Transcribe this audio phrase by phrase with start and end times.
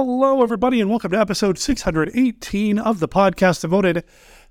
[0.00, 4.04] Hello, everybody, and welcome to episode 618 of the podcast devoted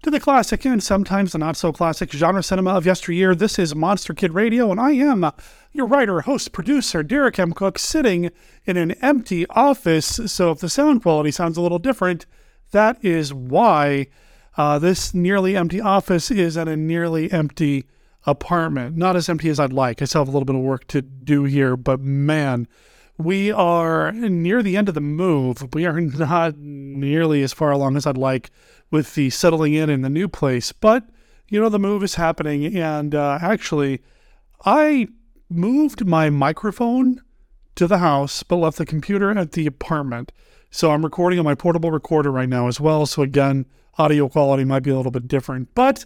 [0.04, 3.34] to the classic and sometimes the not so classic genre cinema of yesteryear.
[3.34, 5.32] This is Monster Kid Radio, and I am
[5.72, 7.54] your writer, host, producer, Derek M.
[7.54, 8.30] Cook, sitting
[8.66, 10.20] in an empty office.
[10.26, 12.26] So if the sound quality sounds a little different,
[12.72, 14.08] that is why
[14.58, 17.88] uh, this nearly empty office is at a nearly empty
[18.26, 18.98] apartment.
[18.98, 20.02] Not as empty as I'd like.
[20.02, 22.68] I still have a little bit of work to do here, but man,
[23.18, 25.74] we are near the end of the move.
[25.74, 28.52] We are not nearly as far along as I'd like
[28.92, 31.04] with the settling in in the new place, but
[31.50, 32.76] you know, the move is happening.
[32.78, 34.02] And uh, actually,
[34.66, 35.08] I
[35.50, 37.22] moved my microphone
[37.76, 40.32] to the house, but left the computer at the apartment.
[40.70, 43.06] So I'm recording on my portable recorder right now as well.
[43.06, 43.66] So again,
[43.98, 46.06] audio quality might be a little bit different, but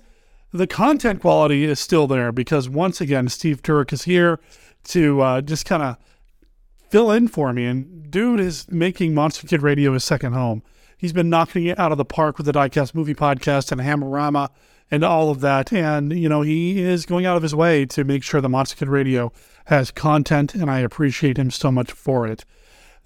[0.54, 4.40] the content quality is still there because once again, Steve Turek is here
[4.84, 5.98] to uh, just kind of
[6.92, 7.66] fill in for me.
[7.66, 10.62] And dude is making Monster Kid Radio his second home.
[10.98, 14.50] He's been knocking it out of the park with the Diecast Movie Podcast and Hammerama
[14.92, 15.74] and all of that.
[15.74, 18.76] And, you know, he is going out of his way to make sure the Monster
[18.76, 19.32] Kid Radio
[19.66, 22.46] has content, and I appreciate him so much for it.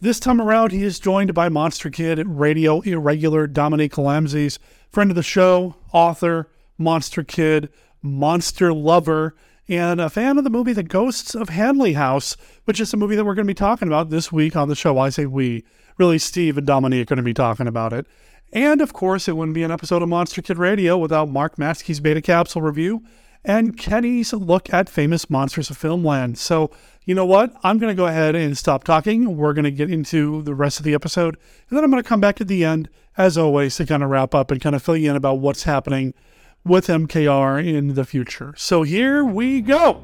[0.02, 4.58] This time around, he is joined by Monster Kid Radio Irregular Dominique Lamssies,
[4.90, 7.70] friend of the show, author, Monster Kid,
[8.02, 9.36] monster lover,
[9.68, 13.16] and a fan of the movie The Ghosts of Hanley House, which is a movie
[13.16, 14.98] that we're going to be talking about this week on the show.
[14.98, 15.64] I say we.
[15.98, 18.06] Really, Steve and Dominique are going to be talking about it.
[18.52, 22.00] And of course, it wouldn't be an episode of Monster Kid Radio without Mark Matzke's
[22.00, 23.02] Beta Capsule review
[23.46, 26.38] and Kenny's look at famous monsters of filmland.
[26.38, 26.72] So,
[27.06, 27.54] you know what?
[27.64, 29.38] I'm going to go ahead and stop talking.
[29.38, 31.38] We're going to get into the rest of the episode.
[31.70, 34.10] And then I'm going to come back at the end, as always, to kind of
[34.10, 36.14] wrap up and kind of fill you in about what's happening
[36.66, 38.54] with MKR in the future.
[38.58, 40.04] So here we go.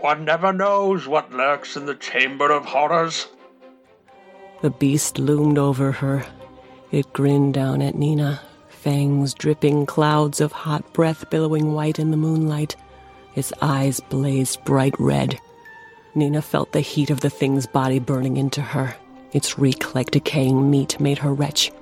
[0.00, 3.28] One never knows what lurks in the Chamber of Horrors.
[4.60, 6.24] The beast loomed over her.
[6.90, 12.16] It grinned down at Nina, fangs dripping, clouds of hot breath billowing white in the
[12.16, 12.76] moonlight.
[13.34, 15.40] Its eyes blazed bright red.
[16.14, 18.94] Nina felt the heat of the thing's body burning into her.
[19.32, 21.72] Its reek like decaying meat made her retch.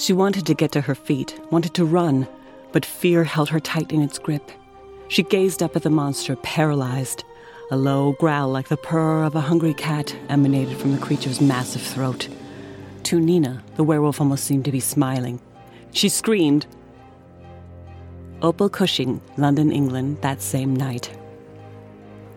[0.00, 2.26] She wanted to get to her feet, wanted to run,
[2.72, 4.50] but fear held her tight in its grip.
[5.08, 7.22] She gazed up at the monster, paralyzed.
[7.70, 11.82] A low growl like the purr of a hungry cat emanated from the creature's massive
[11.82, 12.30] throat.
[13.02, 15.38] To Nina, the werewolf almost seemed to be smiling.
[15.92, 16.66] She screamed.
[18.40, 21.14] Opal Cushing, London, England, that same night.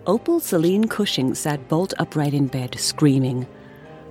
[0.06, 3.48] Opal Celine Cushing sat bolt upright in bed, screaming.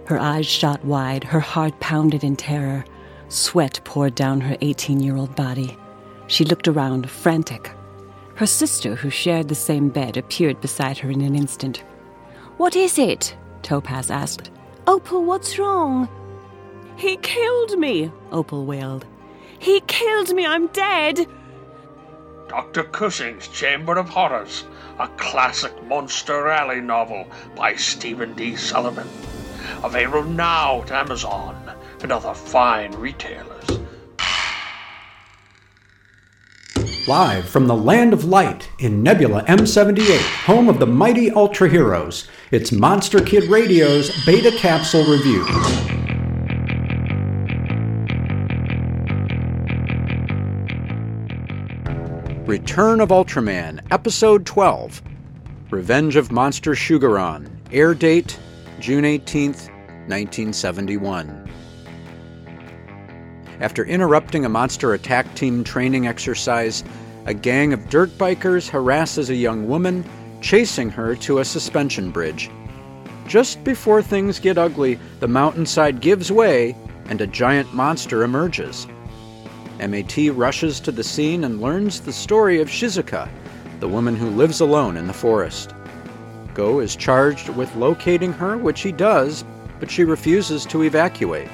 [0.07, 2.87] Her eyes shot wide, her heart pounded in terror.
[3.33, 5.79] Sweat poured down her 18 year old body.
[6.27, 7.73] She looked around, frantic.
[8.35, 11.83] Her sister, who shared the same bed, appeared beside her in an instant.
[12.59, 13.35] What is it?
[13.63, 14.51] Topaz asked.
[14.87, 16.11] Opal, what's wrong?
[16.97, 19.07] He killed me, Opal wailed.
[19.59, 21.27] He killed me, I'm dead.
[22.49, 22.85] Dr.
[22.85, 24.65] Cushing's Chamber of Horrors,
[24.99, 27.27] a classic Monster Alley novel
[27.57, 28.57] by Stephen D.
[28.57, 29.09] Sullivan.
[29.83, 31.73] Available now at Amazon
[32.03, 33.81] and other fine retailers.
[37.09, 42.29] Live from the land of light in Nebula M78, home of the mighty Ultra Heroes,
[42.53, 45.45] it's Monster Kid Radio's Beta Capsule Review.
[52.47, 55.03] Return of Ultraman, Episode 12
[55.71, 58.39] Revenge of Monster Shugoran, air date
[58.79, 59.71] June 18th,
[60.09, 61.42] 1971.
[63.63, 66.83] After interrupting a monster attack team training exercise,
[67.27, 70.05] a gang of dirt bikers harasses a young woman,
[70.41, 72.51] chasing her to a suspension bridge.
[73.29, 76.75] Just before things get ugly, the mountainside gives way
[77.07, 78.89] and a giant monster emerges.
[79.79, 83.29] MAT rushes to the scene and learns the story of Shizuka,
[83.79, 85.73] the woman who lives alone in the forest.
[86.53, 89.45] Go is charged with locating her, which he does,
[89.79, 91.49] but she refuses to evacuate.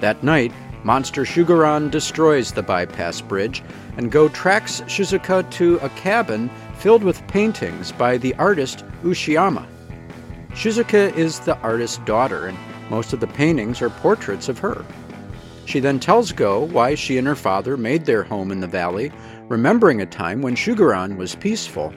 [0.00, 0.52] That night,
[0.86, 3.60] Monster Shugoran destroys the bypass bridge,
[3.96, 6.48] and Go tracks Shizuka to a cabin
[6.78, 9.66] filled with paintings by the artist Ushiyama.
[10.50, 12.56] Shizuka is the artist's daughter, and
[12.88, 14.84] most of the paintings are portraits of her.
[15.64, 19.10] She then tells Go why she and her father made their home in the valley,
[19.48, 21.92] remembering a time when Shugoran was peaceful.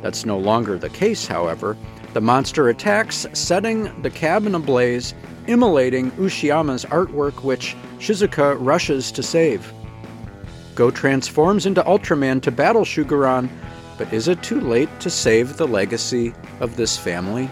[0.00, 1.76] That's no longer the case, however.
[2.14, 5.12] The monster attacks, setting the cabin ablaze
[5.46, 9.72] immolating Ushiyama's artwork, which Shizuka rushes to save.
[10.74, 13.48] Go transforms into Ultraman to battle Shugoran,
[13.98, 17.50] but is it too late to save the legacy of this family?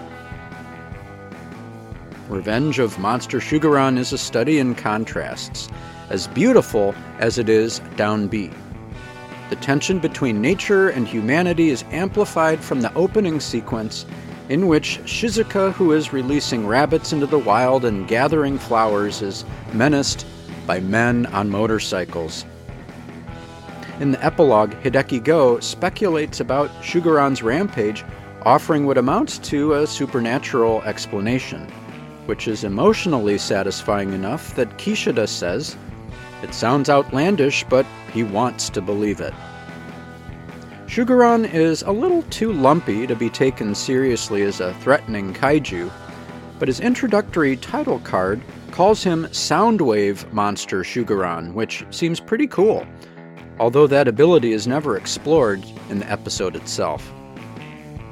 [2.29, 5.69] Revenge of Monster Shugoran is a study in contrasts,
[6.11, 8.55] as beautiful as it is downbeat.
[9.51, 14.05] The tension between nature and humanity is amplified from the opening sequence,
[14.49, 20.27] in which Shizuka, who is releasing rabbits into the wild and gathering flowers, is menaced
[20.67, 22.45] by men on motorcycles.
[24.01, 28.05] In the epilogue, Hideki Go speculates about Shugoran's rampage,
[28.43, 31.69] offering what amounts to a supernatural explanation,
[32.27, 35.77] which is emotionally satisfying enough that Kishida says,
[36.43, 39.35] It sounds outlandish, but he wants to believe it.
[40.89, 45.93] Shugoran is a little too lumpy to be taken seriously as a threatening kaiju,
[46.59, 48.41] but his introductory title card
[48.71, 52.87] calls him Soundwave Monster Shugoran, which seems pretty cool,
[53.61, 57.13] although that ability is never explored in the episode itself.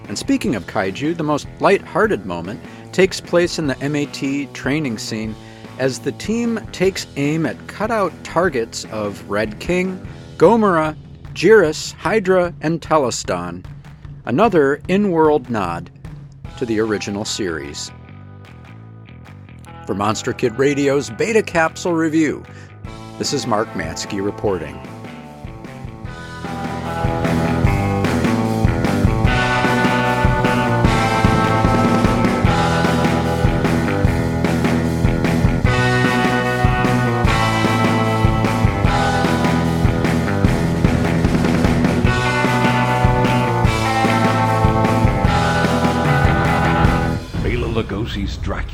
[0.08, 2.60] And speaking of kaiju, the most light-hearted moment
[2.92, 5.34] takes place in the MAT training scene
[5.78, 10.06] as the team takes aim at cutout targets of Red King,
[10.36, 10.94] Gomora,
[11.36, 13.62] Jiras, Hydra, and Telesdon,
[14.24, 15.90] another in world nod
[16.56, 17.92] to the original series.
[19.86, 22.42] For Monster Kid Radio's Beta Capsule Review,
[23.18, 24.80] this is Mark Matzke reporting.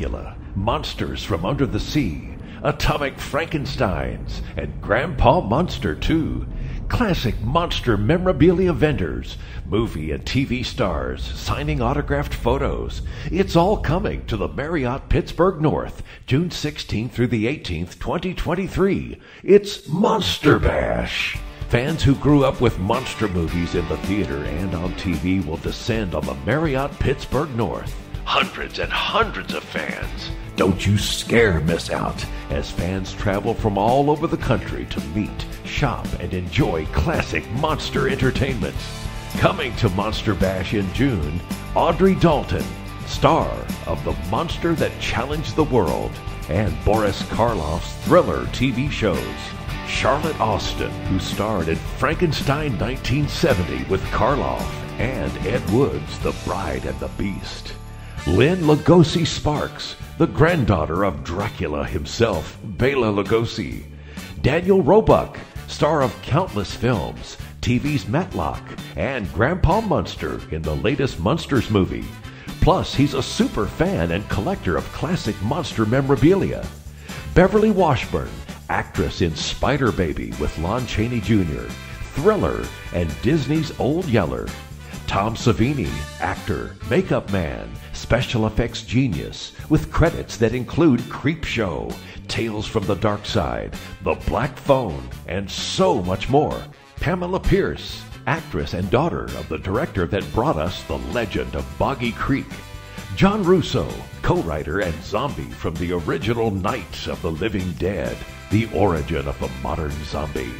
[0.03, 2.31] Dracula, Monsters from Under the Sea,
[2.65, 6.45] Atomic Frankensteins, and Grandpa Monster 2.
[6.89, 13.03] Classic monster memorabilia vendors, movie and TV stars, signing autographed photos.
[13.31, 19.21] It's all coming to the Marriott Pittsburgh North, June 16th through the 18th, 2023.
[19.45, 21.39] It's Monster Bash.
[21.69, 26.17] Fans who grew up with monster movies in the theater and on TV will descend
[26.17, 30.31] on the Marriott Pittsburgh North hundreds and hundreds of fans.
[30.57, 35.47] Don't you scare miss out as fans travel from all over the country to meet,
[35.65, 38.77] shop, and enjoy classic monster entertainment.
[39.39, 41.41] Coming to Monster Bash in June,
[41.75, 42.65] Audrey Dalton,
[43.07, 43.51] star
[43.87, 46.13] of The Monster That Challenged the World,
[46.49, 49.19] and Boris Karloff's thriller TV shows.
[49.89, 54.67] Charlotte Austin, who starred in Frankenstein 1970 with Karloff,
[54.99, 57.75] and Ed Wood's The Bride and the Beast.
[58.27, 63.83] Lynn Lugosi Sparks, the granddaughter of Dracula himself, Bela Lugosi.
[64.43, 68.63] Daniel Roebuck, star of countless films, TV's Matlock,
[68.95, 72.05] and Grandpa Munster in the latest Munsters movie.
[72.61, 76.65] Plus, he's a super fan and collector of classic monster memorabilia.
[77.35, 78.31] Beverly Washburn,
[78.71, 81.67] actress in Spider Baby with Lon Chaney Jr.,
[82.15, 82.65] Thriller,
[82.95, 84.47] and Disney's Old Yeller.
[85.07, 85.91] Tom Savini,
[86.21, 91.95] actor, makeup man, special effects genius, with credits that include Creepshow,
[92.29, 96.63] Tales from the Dark Side, The Black Phone, and so much more.
[96.97, 102.13] Pamela Pierce, actress and daughter of the director that brought us The Legend of Boggy
[102.13, 102.47] Creek.
[103.17, 103.87] John Russo,
[104.23, 108.17] co-writer and zombie from the original Night of the Living Dead,
[108.51, 110.53] the origin of the modern zombie.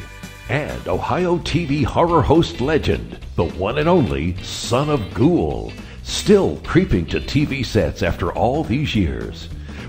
[0.49, 5.71] And Ohio TV horror host legend, the one and only Son of Ghoul,
[6.03, 9.47] still creeping to TV sets after all these years.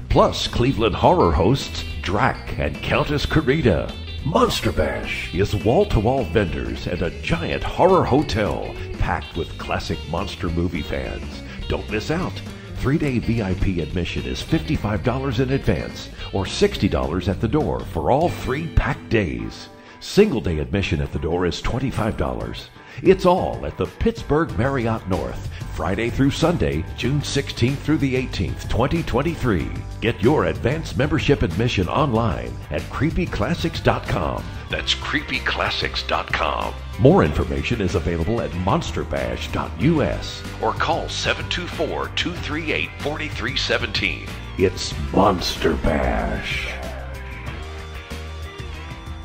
[0.09, 3.93] Plus, Cleveland horror hosts Drac and Countess Carita.
[4.25, 9.99] Monster Bash is wall to wall vendors and a giant horror hotel packed with classic
[10.09, 11.43] monster movie fans.
[11.69, 12.41] Don't miss out.
[12.77, 18.29] Three day VIP admission is $55 in advance or $60 at the door for all
[18.29, 19.69] three packed days.
[20.05, 22.69] Single day admission at the door is $25.
[23.03, 28.69] It's all at the Pittsburgh Marriott North, Friday through Sunday, June 16th through the 18th,
[28.69, 29.73] 2023.
[30.03, 34.45] Get your advanced membership admission online at creepyclassics.com.
[34.71, 36.75] That's creepyclassics.com.
[37.01, 44.29] More information is available at monsterbash.us or call 724 238 4317.
[44.59, 46.84] It's Monster Bash.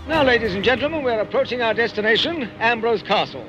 [0.10, 3.46] Now, ladies and gentlemen, we're approaching our destination, Ambrose Castle.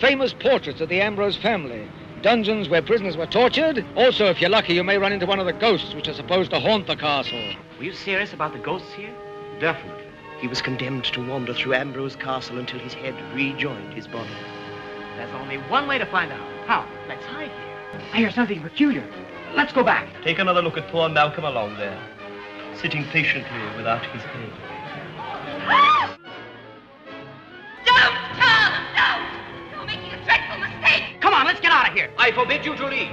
[0.00, 1.86] Famous portraits of the Ambrose family.
[2.22, 3.84] Dungeons where prisoners were tortured.
[3.94, 6.50] Also, if you're lucky, you may run into one of the ghosts which are supposed
[6.52, 7.54] to haunt the castle.
[7.76, 9.14] Were you serious about the ghosts here?
[9.60, 10.06] Definitely.
[10.40, 14.32] He was condemned to wander through Ambrose Castle until his head rejoined his body.
[15.18, 16.66] There's only one way to find out.
[16.66, 16.88] How?
[17.06, 18.00] Let's hide here.
[18.14, 19.06] I hear something peculiar.
[19.54, 20.08] Let's go back.
[20.24, 22.00] Take another look at poor Malcolm along there,
[22.80, 24.71] sitting patiently without his head.
[27.84, 29.24] Don't, Tom, don't!
[29.70, 31.20] You're making a dreadful mistake.
[31.20, 32.10] Come on, let's get out of here.
[32.18, 33.12] I forbid you to leave.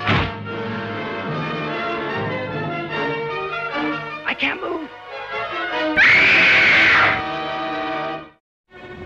[4.25, 4.89] I can't move.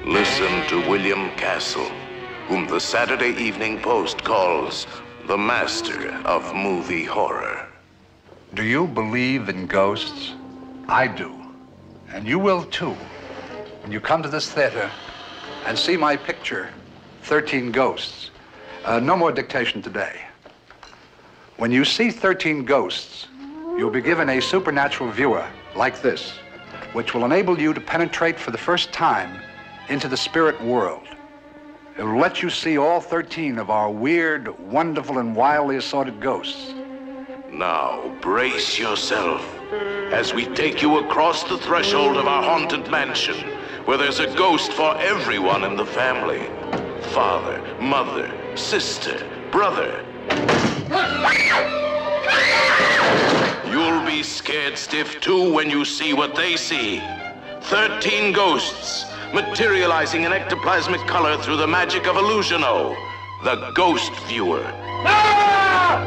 [0.05, 1.89] Listen to William Castle,
[2.47, 4.85] whom the Saturday Evening Post calls
[5.27, 7.67] the master of movie horror.
[8.53, 10.33] Do you believe in ghosts?
[10.87, 11.33] I do.
[12.09, 12.95] And you will too.
[13.83, 14.89] When you come to this theater
[15.65, 16.69] and see my picture,
[17.23, 18.31] 13 Ghosts.
[18.85, 20.21] Uh, no more dictation today.
[21.57, 23.27] When you see 13 ghosts,
[23.77, 26.31] you'll be given a supernatural viewer like this,
[26.93, 29.41] which will enable you to penetrate for the first time
[29.89, 31.05] into the spirit world.
[31.97, 36.73] It will let you see all 13 of our weird, wonderful, and wildly assorted ghosts.
[37.51, 39.45] Now, brace yourself
[40.13, 43.35] as we take you across the threshold of our haunted mansion,
[43.85, 46.47] where there's a ghost for everyone in the family
[47.13, 50.03] father, mother, sister, brother.
[53.69, 57.01] You'll be scared stiff too when you see what they see
[57.63, 62.95] 13 ghosts materializing in ectoplasmic color through the magic of Illusiono,
[63.43, 64.63] the ghost viewer.
[65.05, 65.99] Ah!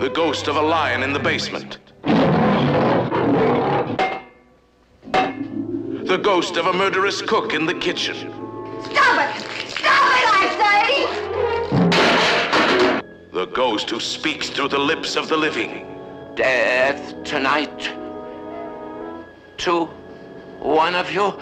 [0.00, 1.78] The ghost of a lion in the basement.
[6.10, 8.32] The ghost of a murderous cook in the kitchen.
[8.82, 9.42] Stop it!
[9.68, 12.10] Stop it, I say!
[13.32, 15.86] The ghost who speaks through the lips of the living.
[16.34, 17.92] Death tonight.
[19.58, 19.84] To
[20.58, 21.32] one of you.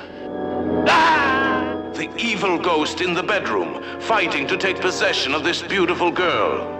[0.85, 6.75] The evil ghost in the bedroom, fighting to take possession of this beautiful girl.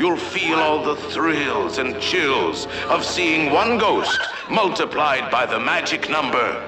[0.00, 4.18] You'll feel all the thrills and chills of seeing one ghost
[4.50, 6.66] multiplied by the magic number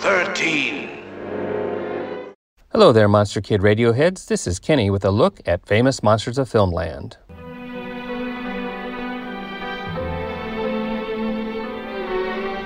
[0.00, 0.90] 13.
[2.70, 4.26] Hello there, Monster Kid Radio heads.
[4.26, 7.16] This is Kenny with a look at famous monsters of filmland.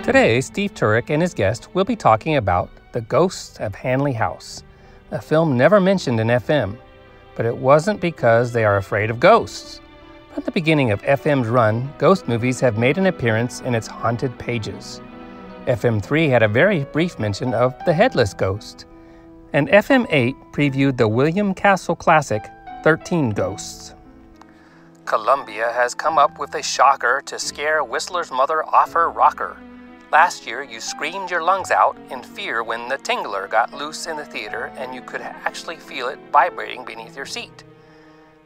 [0.02, 4.64] Today, Steve Turek and his guest will be talking about The Ghosts of Hanley House,
[5.12, 6.76] a film never mentioned in FM,
[7.36, 9.80] but it wasn't because they are afraid of ghosts.
[10.34, 14.36] From the beginning of FM's run, ghost movies have made an appearance in its haunted
[14.38, 15.00] pages.
[15.66, 18.86] FM3 had a very brief mention of The Headless Ghost,
[19.52, 22.42] and FM8 previewed the William Castle classic
[22.84, 23.94] 13 Ghosts.
[25.06, 29.56] Columbia has come up with a shocker to scare Whistler's mother off her rocker.
[30.12, 34.16] Last year, you screamed your lungs out in fear when the Tingler got loose in
[34.16, 37.64] the theater and you could actually feel it vibrating beneath your seat.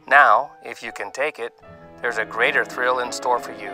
[0.07, 1.53] Now, if you can take it,
[2.01, 3.71] there's a greater thrill in store for you.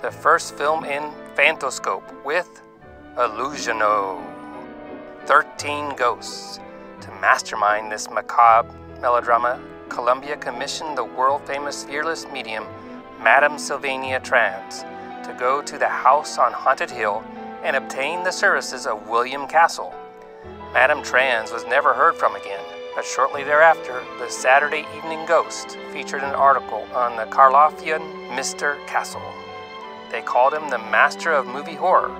[0.00, 2.62] The first film in Phantoscope with
[3.16, 4.24] Illusiono
[5.26, 6.60] 13 Ghosts.
[7.02, 12.66] To mastermind this macabre melodrama, Columbia commissioned the world famous fearless medium,
[13.20, 14.82] Madame Sylvania Trans
[15.28, 17.22] to go to the house on Haunted Hill
[17.62, 19.94] and obtain the services of William Castle.
[20.72, 22.64] Madame Trans was never heard from again,
[22.96, 28.84] but shortly thereafter, the Saturday Evening Ghost featured an article on the Karloffian Mr.
[28.86, 29.22] Castle.
[30.10, 32.14] They called him the master of movie horror.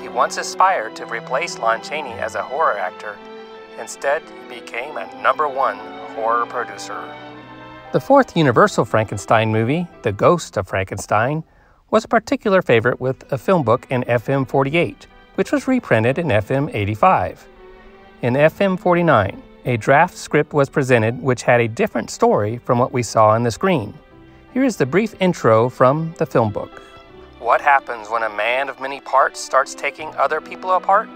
[0.00, 3.18] He once aspired to replace Lon Chaney as a horror actor.
[3.78, 5.76] Instead, he became a number one
[6.14, 6.98] horror producer.
[7.92, 11.44] The fourth Universal Frankenstein movie, The Ghost of Frankenstein,
[11.90, 16.28] was a particular favorite with a film book in FM 48, which was reprinted in
[16.28, 17.46] FM 85.
[18.22, 22.92] In FM 49, a draft script was presented which had a different story from what
[22.92, 23.94] we saw on the screen.
[24.52, 26.82] Here is the brief intro from the film book.
[27.38, 31.08] What happens when a man of many parts starts taking other people apart?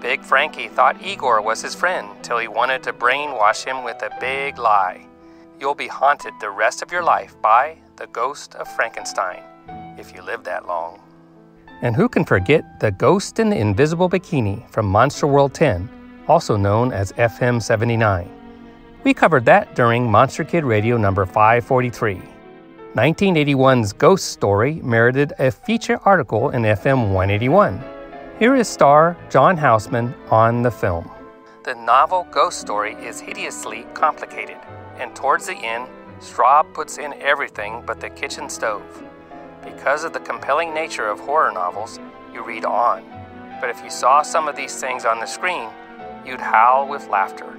[0.00, 4.10] Big Frankie thought Igor was his friend till he wanted to brainwash him with a
[4.18, 5.06] big lie.
[5.60, 9.44] You'll be haunted the rest of your life by the ghost of Frankenstein
[10.02, 11.00] if you live that long.
[11.80, 15.88] And who can forget the Ghost in the Invisible Bikini from Monster World 10,
[16.26, 18.28] also known as FM 79?
[19.04, 22.20] We covered that during Monster Kid Radio number 543.
[22.94, 27.82] 1981's Ghost Story merited a feature article in FM 181.
[28.38, 31.08] Here is star John Houseman on the film.
[31.64, 34.58] The novel Ghost Story is hideously complicated,
[34.98, 38.82] and towards the end, Straub puts in everything but the kitchen stove.
[39.64, 42.00] Because of the compelling nature of horror novels,
[42.32, 43.04] you read on.
[43.60, 45.68] But if you saw some of these things on the screen,
[46.26, 47.56] you'd howl with laughter.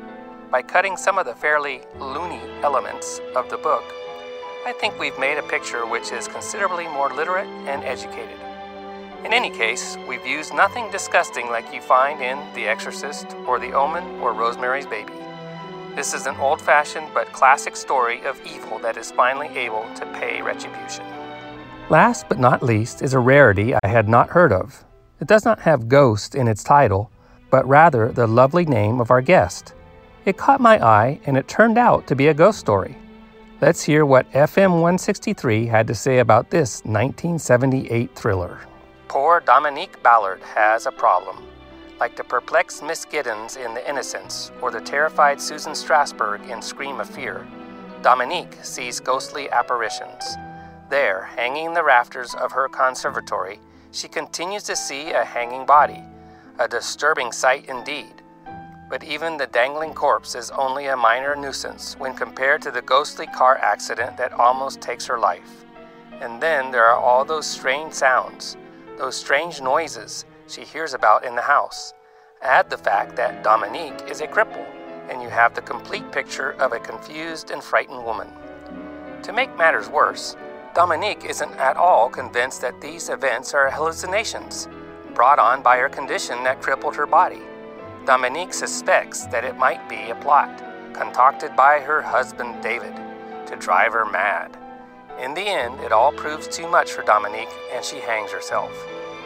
[0.53, 3.83] by cutting some of the fairly loony elements of the book,
[4.67, 8.38] I think we've made a picture which is considerably more literate and educated.
[9.25, 13.74] In any case, we've used nothing disgusting like you find in The Exorcist or The
[13.74, 15.13] Omen or Rosemary's Baby.
[15.95, 20.05] This is an old fashioned but classic story of evil that is finally able to
[20.19, 21.05] pay retribution.
[21.89, 24.85] Last but not least is a rarity I had not heard of.
[25.19, 27.11] It does not have ghost in its title,
[27.49, 29.73] but rather the lovely name of our guest.
[30.23, 32.95] It caught my eye and it turned out to be a ghost story.
[33.59, 38.61] Let's hear what FM 163 had to say about this 1978 thriller.
[39.09, 41.43] Poor Dominique Ballard has a problem.
[41.99, 47.01] Like the perplexed Miss Giddens in The Innocents or the terrified Susan Strasberg in Scream
[47.01, 47.45] of Fear,
[48.01, 50.37] Dominique sees ghostly apparitions.
[50.93, 53.59] There, hanging in the rafters of her conservatory,
[53.91, 56.03] she continues to see a hanging body,
[56.59, 58.21] a disturbing sight indeed.
[58.91, 63.25] But even the dangling corpse is only a minor nuisance when compared to the ghostly
[63.25, 65.65] car accident that almost takes her life.
[66.21, 68.55] And then there are all those strange sounds,
[69.00, 71.91] those strange noises she hears about in the house.
[72.43, 74.67] Add the fact that Dominique is a cripple,
[75.09, 78.27] and you have the complete picture of a confused and frightened woman.
[79.23, 80.35] To make matters worse,
[80.73, 84.67] Dominique isn't at all convinced that these events are hallucinations
[85.13, 87.43] brought on by her condition that crippled her body.
[88.07, 90.63] Dominique suspects that it might be a plot
[90.95, 92.95] concocted by her husband David
[93.45, 94.57] to drive her mad.
[95.21, 98.71] In the end, it all proves too much for Dominique and she hangs herself.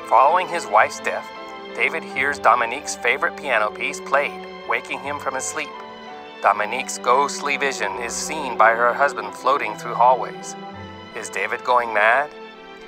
[0.09, 1.29] Following his wife's death,
[1.75, 5.69] David hears Dominique's favorite piano piece played, waking him from his sleep.
[6.41, 10.53] Dominique's ghostly vision is seen by her husband floating through hallways.
[11.17, 12.29] Is David going mad?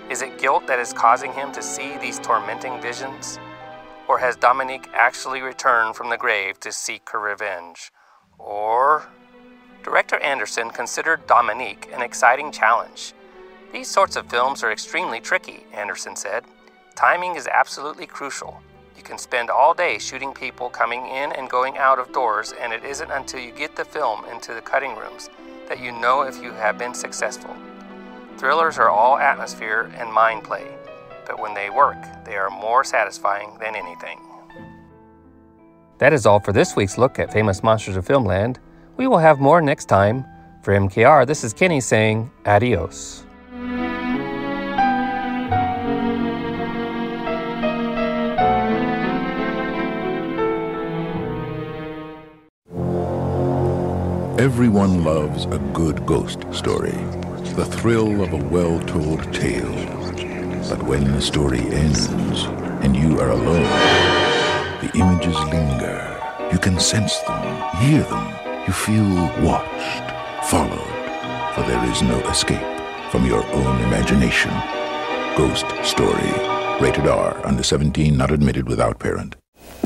[0.08, 3.40] Is it guilt that is causing him to see these tormenting visions?
[4.08, 7.92] Or has Dominique actually returned from the grave to seek her revenge?
[8.38, 9.10] Or.
[9.84, 13.14] Director Anderson considered Dominique an exciting challenge.
[13.74, 16.44] These sorts of films are extremely tricky, Anderson said.
[16.94, 18.62] Timing is absolutely crucial.
[18.96, 22.74] You can spend all day shooting people coming in and going out of doors, and
[22.74, 25.32] it isn't until you get the film into the cutting rooms
[25.68, 27.56] that you know if you have been successful.
[28.40, 30.66] Thrillers are all atmosphere and mind play,
[31.28, 34.18] but when they work, they are more satisfying than anything.
[35.98, 38.56] That is all for this week's look at famous monsters of filmland.
[38.96, 40.24] We will have more next time.
[40.64, 43.26] For MKR, this is Kenny saying adios.
[54.40, 56.96] Everyone loves a good ghost story,
[57.56, 59.74] the thrill of a well told tale.
[60.70, 62.08] But when the story ends
[62.84, 63.64] and you are alone,
[64.82, 66.06] the images linger.
[66.52, 67.44] You can sense them,
[67.78, 68.66] hear them.
[68.66, 69.06] You feel
[69.44, 72.80] watched, followed, for there is no escape
[73.12, 74.52] from your own imagination.
[75.36, 76.32] Ghost Story.
[76.80, 79.36] Rated R, under 17, not admitted without parent.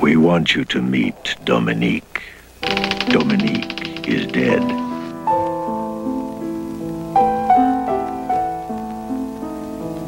[0.01, 2.21] We want you to meet Dominique.
[3.09, 4.82] Dominique is dead.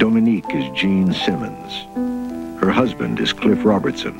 [0.06, 2.62] Dominique is Jean Simmons.
[2.62, 4.16] Her husband is Cliff Robertson.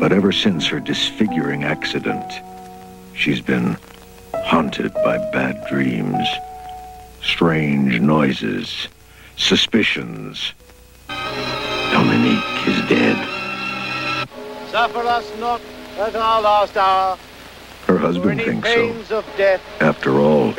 [0.00, 2.32] But ever since her disfiguring accident,
[3.12, 3.76] she's been
[4.32, 6.26] haunted by bad dreams,
[7.20, 8.88] strange noises,
[9.36, 10.54] suspicions.
[11.06, 13.18] Dominique is dead.
[14.70, 15.60] Suffer us not
[15.98, 17.18] at our last hour.
[17.86, 19.18] Her husband thinks so.
[19.18, 20.52] Of death After all,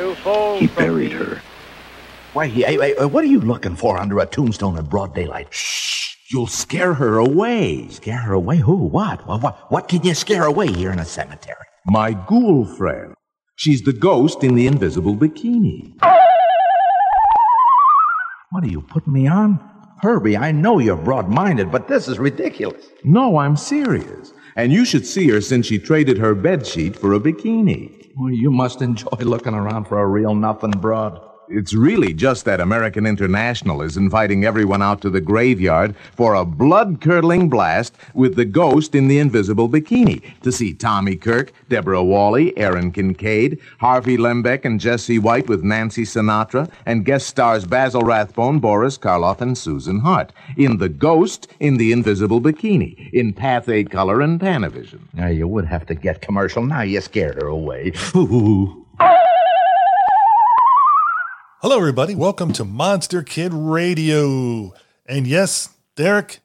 [0.58, 1.42] he buried her.
[2.40, 5.48] Why, hey, hey, what are you looking for under a tombstone in broad daylight?
[5.50, 6.16] Shh!
[6.32, 7.90] You'll scare her away.
[7.90, 8.60] Scare her away?
[8.60, 8.78] Who?
[8.78, 9.28] What?
[9.28, 9.70] What, what?
[9.70, 11.66] what can you scare away here in a cemetery?
[11.86, 13.14] My ghoul friend.
[13.58, 15.96] She's the ghost in the invisible bikini.
[18.52, 19.60] What are you putting me on?
[20.02, 22.86] Herbie, I know you're broad minded, but this is ridiculous.
[23.04, 24.32] No, I'm serious.
[24.56, 28.14] And you should see her since she traded her bedsheet for a bikini.
[28.16, 31.20] Well, you must enjoy looking around for a real nothing broad.
[31.52, 36.46] It's really just that American International is inviting everyone out to the graveyard for a
[36.46, 42.04] blood curdling blast with the ghost in the invisible bikini to see Tommy Kirk, Deborah
[42.04, 48.02] Walley, Aron Kincaid, Harvey Lembeck, and Jesse White with Nancy Sinatra, and guest stars Basil
[48.02, 53.90] Rathbone, Boris Karloff, and Susan Hart in The Ghost in the Invisible Bikini in Pathé
[53.90, 55.00] color and Panavision.
[55.14, 56.64] Now, you would have to get commercial.
[56.64, 57.94] Now you scared her away.
[61.62, 62.16] Hello, everybody.
[62.16, 64.74] Welcome to Monster Kid Radio.
[65.06, 65.68] And yes,
[65.98, 66.40] Derek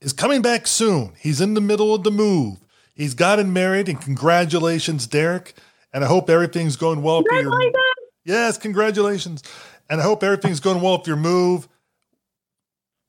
[0.00, 1.12] is coming back soon.
[1.16, 2.58] He's in the middle of the move.
[2.92, 5.54] He's gotten married, and congratulations, Derek.
[5.92, 7.52] And I hope everything's going well for your.
[8.24, 9.44] Yes, congratulations.
[9.88, 11.68] And I hope everything's going well with your move.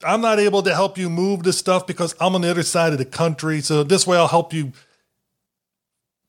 [0.06, 2.92] I'm not able to help you move this stuff because I'm on the other side
[2.92, 3.62] of the country.
[3.62, 4.72] So this way I'll help you,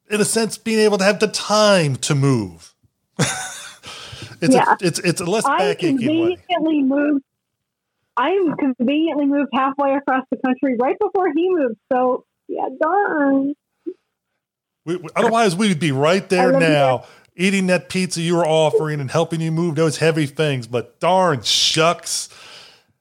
[0.09, 2.75] in a sense, being able to have the time to move.
[4.45, 4.73] it's, Yeah.
[4.73, 7.25] a, it's, it's a less I conveniently moved.
[8.17, 11.77] I conveniently moved halfway across the country right before he moved.
[11.93, 13.55] So yeah, darn.
[14.85, 17.05] We, we- otherwise, we'd be right there now
[17.37, 20.67] eating that pizza you were offering and helping you move those heavy things.
[20.69, 22.29] But darn shucks,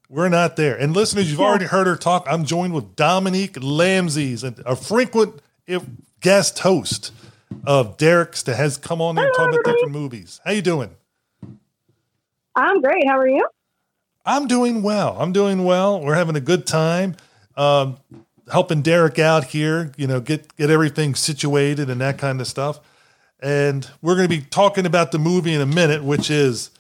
[0.09, 0.75] we're not there.
[0.75, 2.25] And listeners, you've already heard her talk.
[2.27, 5.83] I'm joined with Dominique Lamssies, a a frequent if,
[6.21, 7.11] guest host
[7.65, 10.41] of Derek's that has come on there and talk about different movies.
[10.43, 10.89] How you doing?
[12.55, 13.07] I'm great.
[13.07, 13.47] How are you?
[14.25, 15.17] I'm doing well.
[15.19, 16.01] I'm doing well.
[16.01, 17.15] We're having a good time.
[17.57, 17.97] Um,
[18.51, 22.79] helping Derek out here, you know, get get everything situated and that kind of stuff.
[23.41, 26.71] And we're going to be talking about the movie in a minute, which is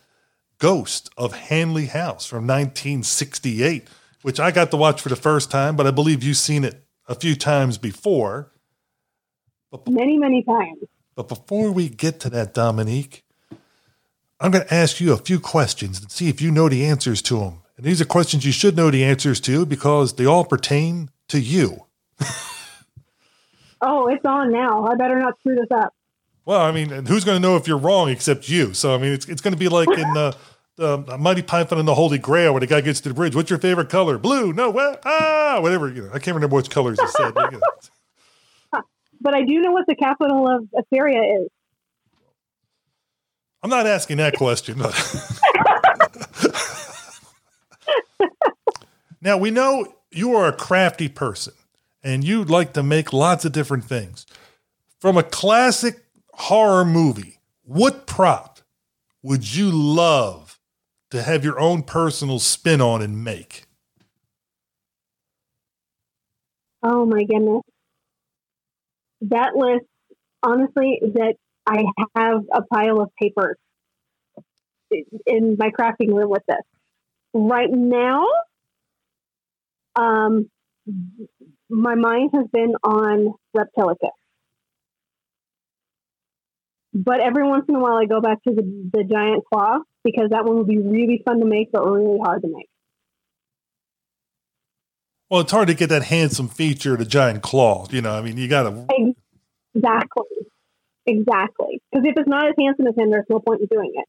[0.59, 3.85] Ghost of Hanley House from 1968,
[4.21, 6.85] which I got to watch for the first time, but I believe you've seen it
[7.07, 8.49] a few times before.
[9.89, 10.83] Many, many times.
[11.15, 13.22] But before we get to that, Dominique,
[14.43, 17.21] I'm going to ask you a few questions and see if you know the answers
[17.23, 17.61] to them.
[17.77, 21.39] And these are questions you should know the answers to because they all pertain to
[21.39, 21.85] you.
[23.85, 24.85] Oh, it's on now.
[24.85, 25.93] I better not screw this up.
[26.45, 28.73] Well, I mean, and who's going to know if you're wrong except you?
[28.73, 30.37] So, I mean, it's, it's going to be like in the,
[30.77, 33.35] the Mighty Python and the Holy Grail where the guy gets to the bridge.
[33.35, 34.17] What's your favorite color?
[34.17, 34.53] Blue.
[34.53, 35.01] No, what?
[35.03, 35.89] Ah, whatever.
[35.89, 37.33] You know, I can't remember which colors he said.
[39.21, 41.49] But I do know what the capital of Assyria is.
[43.63, 44.77] I'm not asking that question.
[49.21, 51.53] now, we know you are a crafty person
[52.03, 54.25] and you'd like to make lots of different things.
[54.99, 58.59] From a classic horror movie, what prop
[59.21, 60.59] would you love
[61.11, 63.63] to have your own personal spin on and make?
[66.83, 67.61] Oh my goodness.
[69.21, 69.85] That list,
[70.43, 73.57] honestly, that I have a pile of papers
[75.25, 76.57] in my crafting room with this.
[77.33, 78.25] Right now,
[79.95, 80.49] um,
[81.69, 84.11] my mind has been on Reptilicus.
[86.93, 90.29] But every once in a while, I go back to the, the giant claw because
[90.29, 92.69] that one would be really fun to make, but really hard to make.
[95.29, 97.87] Well, it's hard to get that handsome feature, the giant claw.
[97.89, 99.13] You know, I mean, you got to.
[99.73, 100.25] Exactly.
[101.05, 101.81] Exactly.
[101.91, 104.05] Because if it's not as handsome as him, there's no point in doing it.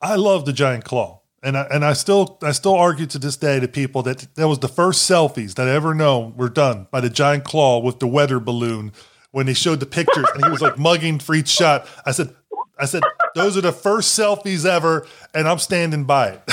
[0.00, 3.36] I love the giant claw, and I and I still I still argue to this
[3.36, 6.86] day to people that that was the first selfies that I ever know were done
[6.90, 8.92] by the giant claw with the weather balloon
[9.30, 11.86] when they showed the pictures and he was like mugging for each shot.
[12.04, 12.34] I said,
[12.78, 13.02] I said,
[13.34, 16.42] those are the first selfies ever, and I'm standing by it.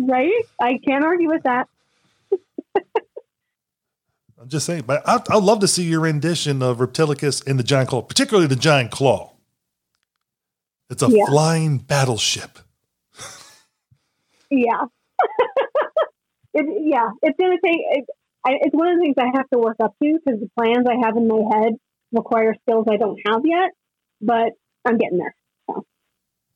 [0.00, 0.44] Right?
[0.62, 1.68] I can't argue with that.
[4.48, 7.62] I'm just saying, but I, I'd love to see your rendition of Reptilicus in the
[7.62, 9.34] giant claw, particularly the giant claw.
[10.88, 11.26] It's a Yeah.
[11.26, 12.58] flying battleship.
[14.50, 14.86] Yeah.
[16.54, 18.04] it, yeah, it's going to take, it,
[18.46, 20.86] I, it's one of the things I have to work up to because the plans
[20.88, 21.74] I have in my head
[22.12, 23.72] require skills I don't have yet,
[24.22, 24.52] but
[24.86, 25.34] I'm getting there.
[25.68, 25.84] So,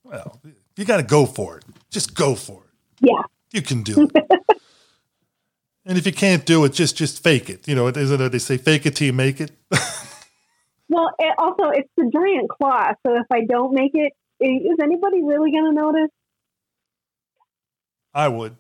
[0.03, 0.41] Well,
[0.79, 1.65] you got to go for it.
[1.91, 3.07] Just go for it.
[3.07, 3.21] yeah.
[3.53, 4.31] You can do it.
[5.87, 7.67] And if you can't do it, just just fake it.
[7.67, 8.33] You know, isn't it?
[8.33, 9.53] They say fake it till you make it.
[10.93, 12.93] Well, it, also, it's the giant claw.
[13.07, 16.11] So if I don't make it, is anybody really going to notice?
[18.13, 18.57] I would,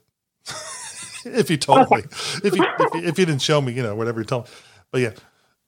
[1.26, 1.98] if you told me.
[2.42, 4.50] If you, if you if you didn't show me, you know, whatever you told me.
[4.90, 5.10] But yeah,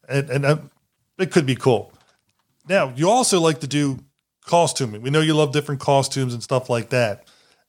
[0.08, 0.70] and and um,
[1.18, 1.92] it could be cool.
[2.66, 3.98] Now you also like to do
[4.46, 5.02] costuming.
[5.02, 7.28] We know you love different costumes and stuff like that.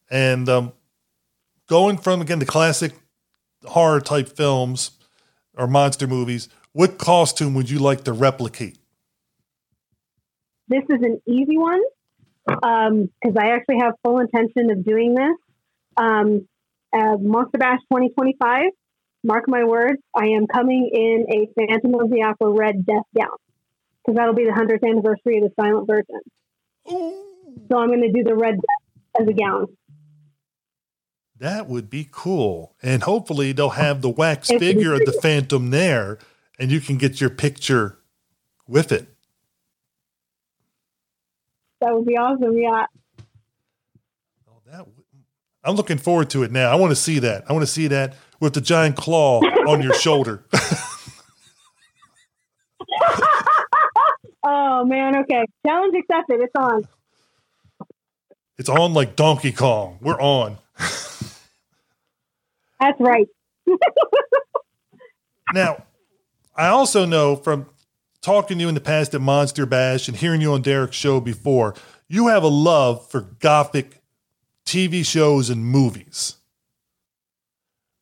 [0.10, 0.72] And um,
[1.68, 2.94] going from again the classic
[3.68, 4.92] horror type films
[5.58, 8.78] or monster movies, what costume would you like to replicate?
[10.68, 11.82] This is an easy one
[12.46, 15.38] because I actually have full intention of doing this.
[15.98, 16.48] Um,
[16.94, 18.72] uh, Monster Bash 2025.
[19.24, 23.36] Mark my words, I am coming in a Phantom of the Opera red death gown
[24.06, 26.20] because that'll be the 100th anniversary of the silent version.
[26.88, 29.68] So I'm going to do the red death as a gown.
[31.40, 32.76] That would be cool.
[32.82, 35.12] And hopefully they'll have the wax It would be figure of the.
[35.22, 36.18] Phantom there
[36.58, 37.98] and you can get your picture
[38.68, 39.08] with it.
[41.82, 42.58] That would be awesome.
[42.58, 42.86] Yeah.
[44.50, 44.88] Oh,
[45.64, 46.72] I'm looking forward to it now.
[46.72, 47.46] I want to see that.
[47.50, 50.46] I want to see that with the giant claw on your shoulder.
[54.48, 55.44] Oh man, okay.
[55.66, 56.40] Challenge accepted.
[56.42, 56.88] It's on.
[58.60, 59.98] It's on like Donkey Kong.
[60.02, 60.60] We're on.
[62.80, 63.28] That's right.
[65.54, 65.86] Now,
[66.56, 67.68] I also know from
[68.22, 71.20] talking to you in the past at Monster Bash and hearing you on Derek's show
[71.22, 71.76] before,
[72.08, 74.02] you have a love for gothic
[74.66, 76.38] TV shows and movies.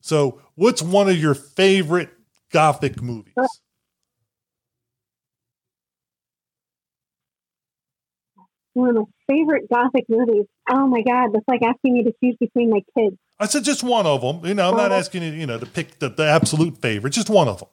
[0.02, 2.10] So, what's one of your favorite
[2.52, 3.34] gothic movies?
[8.74, 10.46] One of my favorite gothic movies.
[10.70, 13.18] Oh my god, that's like asking me to choose between my kids.
[13.40, 14.46] I said just one of them.
[14.46, 17.30] You know, I'm not asking you, you know, to pick the, the absolute favorite, just
[17.30, 17.70] one of them.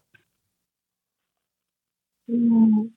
[2.30, 2.90] Mm.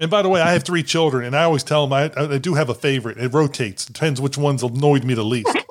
[0.00, 2.38] And by the way, I have three children, and I always tell them I, I
[2.38, 3.18] do have a favorite.
[3.18, 3.84] It rotates.
[3.84, 5.56] Depends which one's annoyed me the least.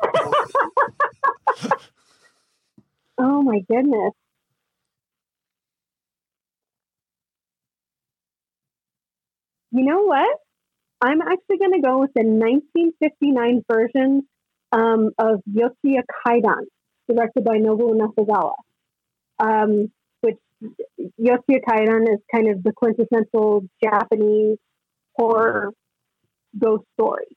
[3.19, 4.13] Oh my goodness.
[9.71, 10.37] You know what?
[11.01, 14.27] I'm actually going to go with the 1959 version
[14.71, 16.65] um, of Yotsuya Kaidan,
[17.09, 18.53] directed by Nobuo Nakagawa.
[19.39, 20.37] Um, which
[21.19, 24.57] Yotsuya Kaidan is kind of the quintessential Japanese
[25.15, 25.71] horror
[26.57, 27.27] ghost story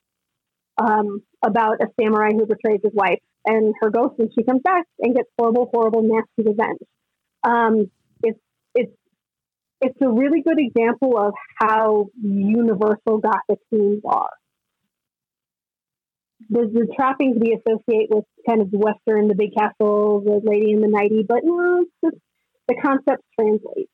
[0.77, 4.85] um, about a samurai who betrays his wife and her ghost when she comes back
[4.99, 6.79] and gets horrible, horrible, nasty revenge.
[7.43, 7.89] Um,
[8.23, 8.39] it's
[8.75, 8.93] it's
[9.81, 14.29] it's a really good example of how universal gothic themes are.
[16.53, 20.89] The trappings we associate with kind of Western, the big castle, the lady in the
[20.89, 22.21] nighty, but no, it's just,
[22.67, 23.89] the concepts translate.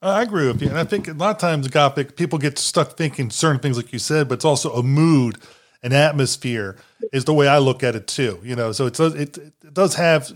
[0.00, 0.68] I agree with you.
[0.68, 3.92] And I think a lot of times Gothic, people get stuck thinking certain things, like
[3.92, 5.38] you said, but it's also a mood,
[5.82, 6.76] an atmosphere
[7.12, 8.40] is the way I look at it too.
[8.44, 10.32] You know, so it does, it, it does have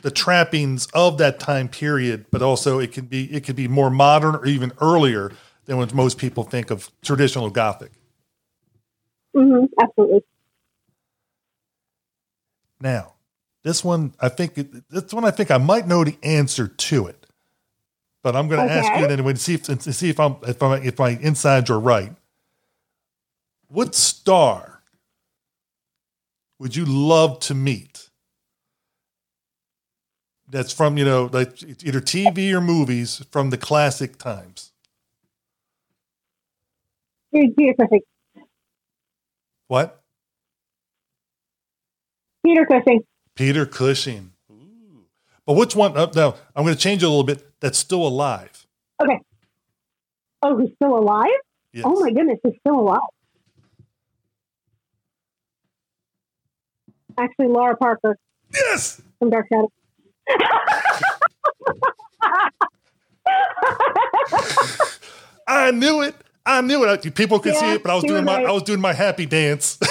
[0.00, 3.90] the trappings of that time period, but also it can be, it can be more
[3.90, 5.30] modern or even earlier
[5.66, 7.92] than what most people think of traditional Gothic.
[9.36, 10.24] Hmm absolutely.
[12.80, 13.14] Now,
[13.64, 17.06] this one, I think, it- this one, I think I might know the answer to
[17.08, 17.26] it,
[18.22, 20.62] but I'm going to ask you anyway to see if to see if I'm if
[20.62, 22.12] I'm if my insides are right.
[23.68, 24.82] What star
[26.60, 28.10] would you love to meet?
[30.48, 34.72] That's from you know like either TV or movies from the classic times.
[37.34, 38.02] Peter Cushing.
[39.68, 40.00] What?
[42.44, 43.00] Peter Cushing.
[43.34, 44.32] Peter Cushing.
[44.50, 45.06] Ooh.
[45.44, 45.96] But which one?
[45.96, 47.44] Uh, now I'm going to change it a little bit.
[47.60, 48.66] That's still alive.
[49.02, 49.18] Okay.
[50.42, 51.30] Oh, he's still alive?
[51.72, 51.84] Yes.
[51.86, 53.00] Oh my goodness, he's still alive.
[57.18, 58.16] Actually, Lara Parker.
[58.54, 59.02] Yes.
[59.18, 59.72] From Dark Shadow.
[65.48, 66.14] I knew it.
[66.46, 67.14] I knew it.
[67.14, 68.46] People could see it, but I was doing my right.
[68.46, 69.78] I was doing my happy dance.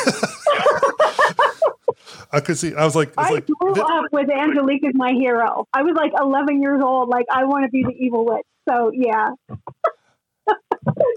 [2.32, 2.74] I could see.
[2.74, 5.68] I was like, it's I like grew up with Angelique as my hero.
[5.74, 7.08] I was like 11 years old.
[7.08, 8.46] Like, I want to be the evil witch.
[8.68, 9.32] So, yeah.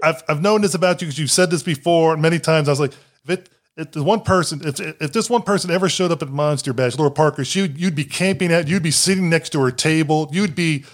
[0.03, 2.67] I've I've known this about you because you've said this before many times.
[2.67, 5.87] I was like, if it if the one person if if this one person ever
[5.89, 9.29] showed up at Monster Bash, Lara Parker, she you'd be camping at, you'd be sitting
[9.29, 10.85] next to her table, you'd be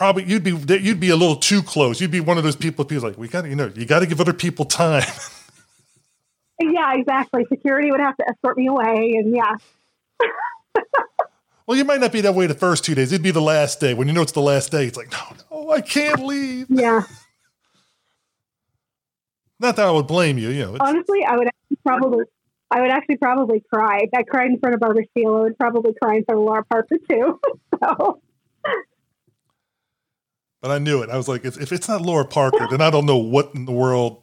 [0.00, 2.00] probably you'd be you'd be a little too close.
[2.00, 2.86] You'd be one of those people.
[2.86, 5.04] People like we got to you know you got to give other people time.
[6.62, 7.46] Yeah, exactly.
[7.48, 9.14] Security would have to escort me away.
[9.16, 9.56] And yeah.
[11.66, 13.12] Well, you might not be that way the first two days.
[13.12, 13.94] It'd be the last day.
[13.94, 15.18] When you know it's the last day, it's like, no,
[15.50, 16.66] no, I can't leave.
[16.68, 17.04] Yeah.
[19.58, 20.50] Not that I would blame you.
[20.50, 22.24] You know, Honestly, I would actually probably.
[22.70, 24.02] I would actually probably cry.
[24.14, 25.34] I cried in front of Barbara Steele.
[25.34, 27.40] I would probably cry in front of Lara Parker too.
[27.82, 28.20] so,
[30.60, 31.10] but I knew it.
[31.10, 33.64] I was like, if, if it's not Lara Parker, then I don't know what in
[33.64, 34.22] the world.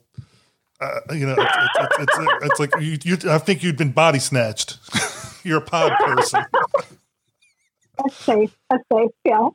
[0.80, 3.18] Uh, you know, it's, it's, it's, it's, it's like you, you.
[3.30, 4.78] I think you'd been body snatched.
[5.44, 6.46] You're a pod person.
[7.98, 8.56] that's safe.
[8.70, 9.12] That's safe.
[9.24, 9.50] Yeah.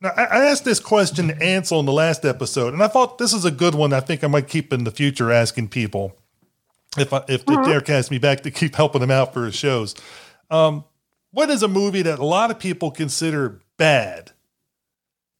[0.00, 3.18] Now, I I asked this question to Ansel in the last episode, and I thought
[3.18, 3.92] this is a good one.
[3.92, 6.16] I think I might keep in the future asking people
[6.96, 9.54] if I, if, if Derek asks me back to keep helping him out for his
[9.54, 9.94] shows.
[10.50, 10.84] Um,
[11.30, 14.30] what is a movie that a lot of people consider bad,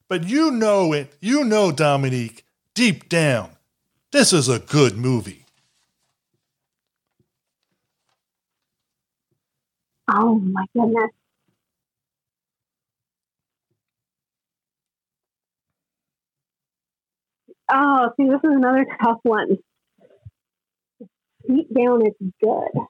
[0.09, 3.51] but you know it, you know Dominique deep down,
[4.12, 5.45] this is a good movie.
[10.12, 11.11] Oh my goodness.
[17.71, 19.59] Oh, see, this is another tough one.
[21.49, 22.83] Deep down, it's good.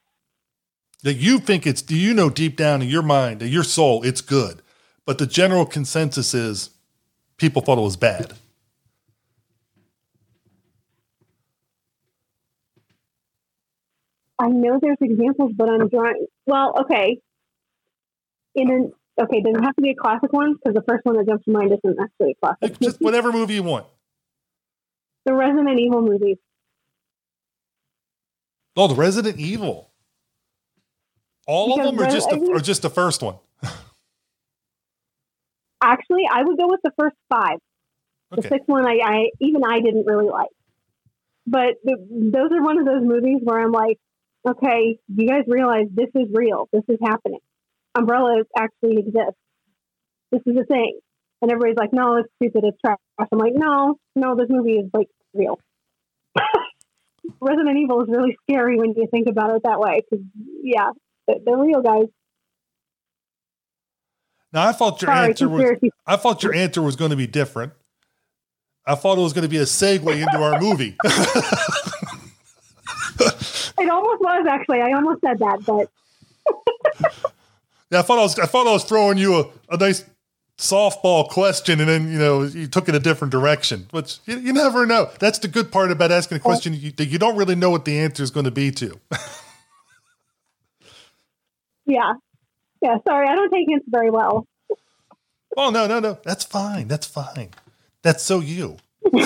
[1.02, 4.02] That you think it's, do you know deep down in your mind, in your soul,
[4.02, 4.62] it's good,
[5.06, 6.70] but the general consensus is
[7.36, 8.32] people thought it was bad.
[14.38, 16.26] I know there's examples, but I'm drawing.
[16.46, 17.20] Well, okay.
[18.54, 20.54] In an okay, does it have to be a classic one?
[20.54, 22.58] Because the first one that jumps to mind isn't actually a classic.
[22.62, 23.86] It's Just whatever movie you want.
[25.24, 26.36] The Resident Evil movies.
[28.76, 29.90] Oh, the Resident Evil.
[31.46, 33.36] All Because of them, or Res- just the, or just the first one?
[35.84, 37.58] Actually, I would go with the first five.
[38.30, 40.50] The sixth one, I, I even I didn't really like.
[41.46, 43.98] But the, those are one of those movies where I'm like,
[44.46, 46.68] okay, you guys realize this is real.
[46.72, 47.40] This is happening.
[47.94, 49.38] Umbrella actually exists.
[50.32, 50.98] This is a thing.
[51.42, 52.64] And everybody's like, no, it's stupid.
[52.64, 52.98] It's trash.
[53.18, 55.58] I'm like, no, no, this movie is like real.
[57.40, 60.02] Resident Evil is really scary when you think about it that way.
[60.10, 60.24] Because
[60.62, 60.90] yeah,
[61.28, 62.06] they're real guys.
[64.54, 67.26] Now I thought your Sorry, answer was I thought your answer was going to be
[67.26, 67.72] different.
[68.86, 70.96] I thought it was going to be a segue into our movie.
[73.76, 74.80] It almost was actually.
[74.80, 75.90] I almost said that, but
[77.90, 80.04] Yeah, I thought I was I thought I was throwing you a, a nice
[80.58, 83.86] softball question, and then you know you took it a different direction.
[83.90, 85.10] Which you, you never know.
[85.18, 87.84] That's the good part about asking a question you, that you don't really know what
[87.84, 88.98] the answer is going to be to.
[91.86, 92.14] yeah,
[92.84, 92.98] yeah.
[93.08, 94.46] Sorry, I don't take hints very well.
[95.56, 96.18] oh no, no, no.
[96.24, 96.86] That's fine.
[96.86, 97.50] That's fine.
[98.02, 98.76] That's so you.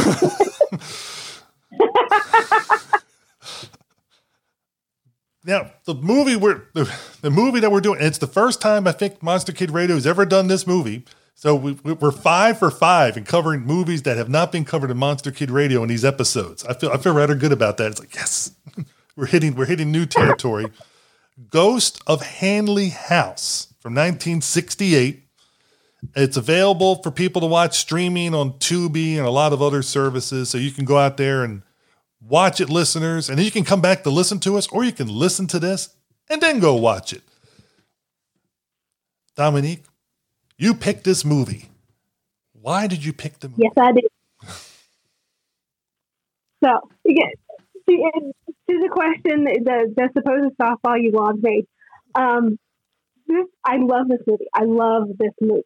[5.44, 6.92] Now, the movie we're the,
[7.22, 10.06] the movie that we're doing, it's the first time I think Monster Kid Radio has
[10.06, 11.04] ever done this movie.
[11.34, 14.90] So we, we- we're five for five in covering movies that have not been covered
[14.90, 16.64] in Monster Kid Radio in these episodes.
[16.66, 17.92] I feel I feel rather good about that.
[17.92, 18.50] It's like yes,
[19.16, 20.66] we're hitting we're hitting new territory.
[21.50, 25.24] Ghost of Hanley House from 1968.
[26.14, 30.48] It's available for people to watch streaming on Tubi and a lot of other services.
[30.48, 31.62] So you can go out there and
[32.20, 34.92] watch it, listeners, and then you can come back to listen to us, or you
[34.92, 35.90] can listen to this
[36.28, 37.22] and then go watch it.
[39.36, 39.84] Dominique,
[40.56, 41.66] you picked this movie.
[42.52, 43.62] Why did you pick the movie?
[43.62, 44.04] Yes, I did.
[46.64, 46.70] So,
[47.06, 47.30] again,
[47.88, 48.32] to,
[48.70, 51.64] to the question, the, the supposed softball you logged me.
[52.14, 52.58] Um,
[53.26, 54.46] this, I love this movie.
[54.54, 55.62] I love this movie.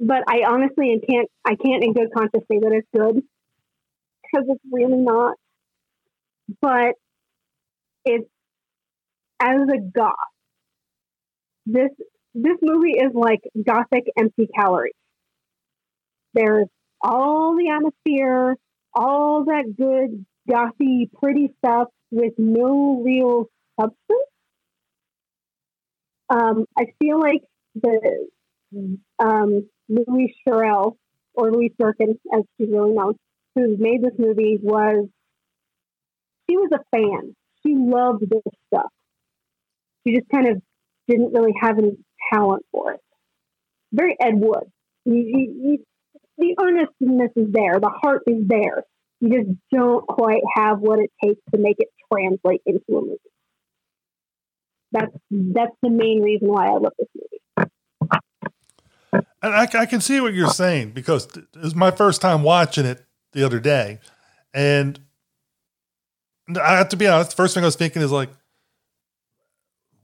[0.00, 3.16] But I honestly and can't I can't in good conscience say that it's good
[4.22, 5.36] because it's really not.
[6.60, 6.94] But
[8.04, 8.28] it's
[9.40, 10.14] as a goth,
[11.66, 11.90] this
[12.34, 14.94] this movie is like gothic empty calories.
[16.32, 16.68] There's
[17.02, 18.56] all the atmosphere,
[18.94, 23.46] all that good, gothy, pretty stuff with no real
[23.80, 24.28] substance.
[26.28, 27.42] Um, I feel like
[27.74, 28.28] the
[29.18, 30.96] um, Louise Sherrill
[31.34, 33.14] or Louise Durkin, as she's really known,
[33.54, 35.08] who made this movie, was
[36.48, 37.34] she was a fan.
[37.66, 38.90] She loved this stuff.
[40.06, 40.62] She just kind of
[41.08, 41.96] didn't really have any
[42.32, 43.00] talent for it.
[43.92, 44.70] Very Ed Wood.
[45.04, 45.84] You, you, you,
[46.38, 47.80] the earnestness is there.
[47.80, 48.84] The heart is there.
[49.20, 53.18] You just don't quite have what it takes to make it translate into a movie.
[54.92, 57.70] That's that's the main reason why I love this movie.
[59.42, 62.84] And I, I can see what you're saying because it was my first time watching
[62.84, 63.98] it the other day.
[64.52, 65.00] And
[66.60, 68.30] I have to be honest, the first thing I was thinking is like,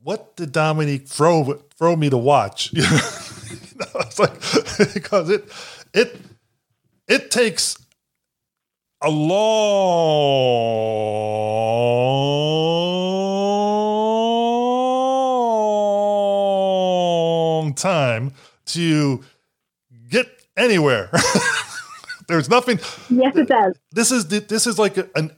[0.03, 2.73] what did Dominique throw throw me to watch?
[3.47, 5.45] You know, it's like because it
[5.95, 6.21] it
[7.07, 7.77] it takes
[9.03, 9.85] a long
[17.75, 18.33] time
[18.67, 19.23] to
[20.09, 21.11] get anywhere.
[22.29, 22.79] There's nothing.
[23.09, 23.77] Yes, it does.
[23.93, 25.31] This is this is like an,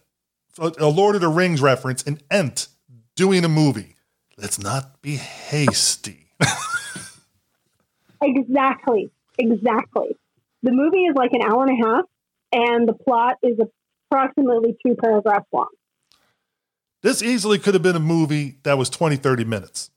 [0.59, 2.03] a Lord of the Rings reference.
[2.05, 2.69] An Ent
[3.17, 3.97] doing a movie.
[4.37, 6.27] Let's not be hasty.
[8.21, 9.11] Exactly.
[9.39, 10.17] Exactly.
[10.63, 12.05] The movie is like an hour and a half,
[12.53, 13.59] and the plot is
[14.11, 15.69] approximately two paragraphs long.
[17.03, 19.91] This easily could have been a movie that was 20, 30 minutes.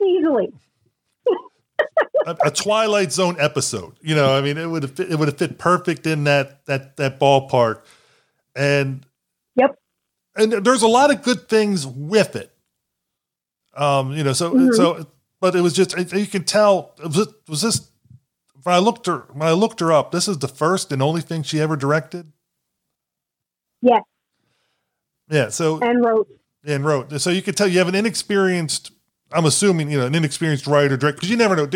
[0.00, 0.52] Easily.
[2.26, 3.94] a, a Twilight Zone episode.
[4.00, 6.64] You know, I mean, it would have fit, it would have fit perfect in that
[6.66, 7.82] that that ballpark.
[8.54, 9.04] And
[9.56, 9.76] yep,
[10.36, 12.52] and there's a lot of good things with it.
[13.76, 14.74] Um, you know, so Mhm.
[14.74, 15.06] so,
[15.40, 16.94] but it was just you can tell
[17.48, 17.90] was this
[18.66, 20.10] when I looked her when I looked her up.
[20.10, 22.32] This is the first and only thing she ever directed.
[23.80, 24.02] Yes.
[25.30, 26.28] Yeah, so And wrote.
[26.64, 27.20] and wrote.
[27.20, 28.90] So you could tell you have an inexperienced.
[29.30, 31.68] I'm assuming you know an inexperienced writer director because you never know.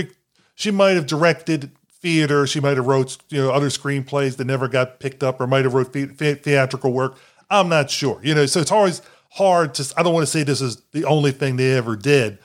[0.56, 2.44] She might have directed theater.
[2.48, 5.64] She might have wrote you know other screenplays that never got picked up, or might
[5.64, 7.16] have wrote the- the- theatrical work.
[7.50, 8.20] I'm not sure.
[8.24, 9.94] You know, so it's always hard to.
[9.96, 12.38] I don't want to say this is the only thing they ever did,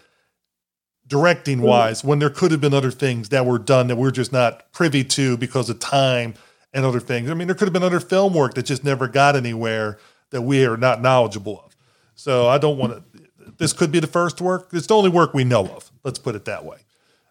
[1.08, 4.32] directing wise, when there could have been other things that were done that we're just
[4.32, 6.34] not privy to because of time
[6.74, 7.30] and other things.
[7.30, 10.00] I mean, there could have been other film work that just never got anywhere
[10.32, 11.76] that we are not knowledgeable of.
[12.16, 13.22] So I don't want to.
[13.58, 14.70] This could be the first work.
[14.74, 15.92] It's the only work we know of.
[16.04, 16.78] Let's put it that way.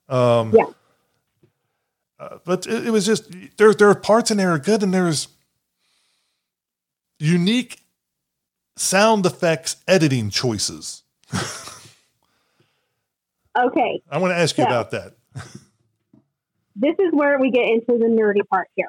[0.08, 0.64] Um, yeah.
[2.18, 3.74] Uh, but it, it was just there.
[3.74, 5.28] There are parts in there are good, and there's
[7.18, 7.80] unique
[8.76, 11.02] sound effects editing choices.
[13.56, 14.02] Okay.
[14.10, 15.14] I want to ask you So- about that.
[16.76, 18.88] this is where we get into the nerdy part here.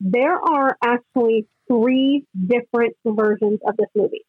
[0.00, 4.24] There are actually three different versions of this movie.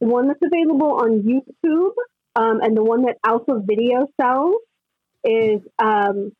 [0.00, 1.92] The one that's available on YouTube
[2.36, 4.54] um, and the one that Alpha Video sells
[5.24, 6.32] is um,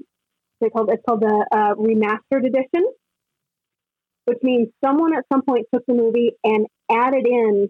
[0.61, 2.87] they called it's called the uh, remastered edition,
[4.25, 7.69] which means someone at some point took the movie and added in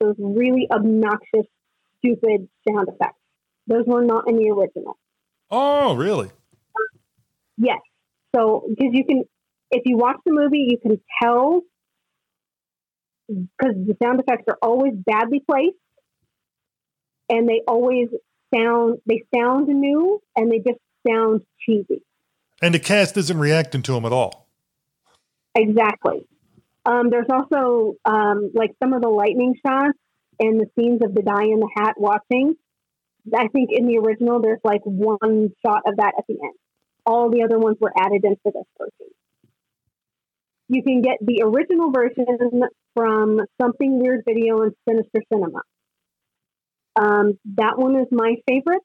[0.00, 1.46] those really obnoxious,
[2.04, 3.18] stupid sound effects.
[3.66, 4.98] Those were not in the original.
[5.50, 6.30] Oh, really?
[7.56, 7.80] Yes.
[8.34, 9.24] So, because you can,
[9.70, 11.62] if you watch the movie, you can tell
[13.28, 15.76] because the sound effects are always badly placed
[17.30, 18.08] and they always
[18.54, 20.78] sound, they sound new and they just
[21.08, 22.02] sound cheesy.
[22.60, 24.48] And the cast isn't reacting to them at all.
[25.54, 26.26] Exactly.
[26.84, 29.98] Um, there's also um, like some of the lightning shots
[30.40, 32.54] and the scenes of the guy in the hat watching.
[33.34, 36.54] I think in the original, there's like one shot of that at the end.
[37.06, 39.12] All the other ones were added into this version.
[40.68, 42.26] You can get the original version
[42.94, 45.60] from Something Weird Video and Sinister Cinema.
[46.96, 48.82] Um, that one is my favorite.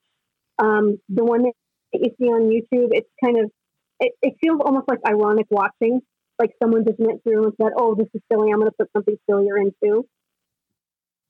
[0.57, 1.53] Um, the one that
[1.93, 3.51] you see on YouTube, it's kind of,
[3.99, 6.01] it, it feels almost like ironic watching.
[6.37, 8.51] Like someone just went through and said, oh, this is silly.
[8.51, 10.05] I'm going to put something sillier in too.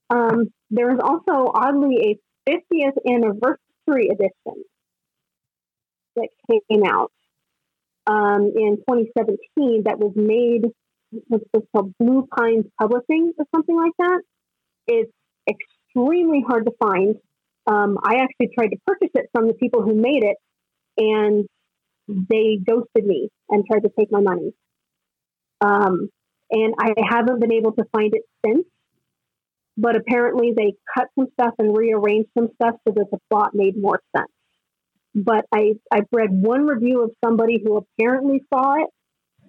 [0.09, 4.63] Um, there is also oddly a 50th anniversary edition
[6.15, 7.11] that came out
[8.07, 10.65] um, in 2017 that was made
[11.27, 11.43] what's
[11.75, 14.21] called Blue Pines Publishing or something like that.
[14.87, 15.11] It's
[15.49, 17.15] extremely hard to find.
[17.67, 20.37] Um, I actually tried to purchase it from the people who made it,
[20.97, 21.47] and
[22.07, 24.53] they ghosted me and tried to take my money.
[25.61, 26.09] Um,
[26.51, 28.65] and I haven't been able to find it since.
[29.81, 33.75] But apparently, they cut some stuff and rearranged some stuff so that the plot made
[33.77, 34.31] more sense.
[35.15, 38.89] But I I've read one review of somebody who apparently saw it,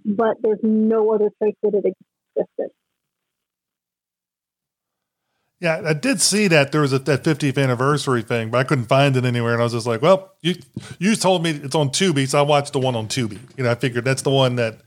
[0.04, 2.70] but there's no other trace that it existed.
[5.58, 8.86] Yeah, I did see that there was a, that 50th anniversary thing, but I couldn't
[8.86, 9.52] find it anywhere.
[9.52, 10.54] And I was just like, well, you
[11.00, 13.38] you told me it's on Tubi, so I watched the one on Tubi.
[13.58, 14.78] You know, I figured that's the one that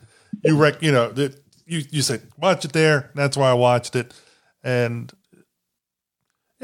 [0.44, 1.36] you rec, you know, that
[1.68, 3.12] you you said watch it there.
[3.14, 4.14] That's why I watched it,
[4.64, 5.12] and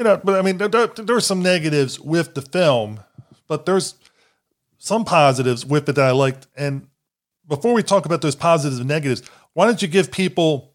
[0.00, 3.00] you know, but I mean, there, there, some negatives with the film,
[3.46, 3.96] but there's
[4.78, 6.46] some positives with it that I liked.
[6.56, 6.88] And
[7.46, 9.22] before we talk about those positives and negatives,
[9.52, 10.72] why don't you give people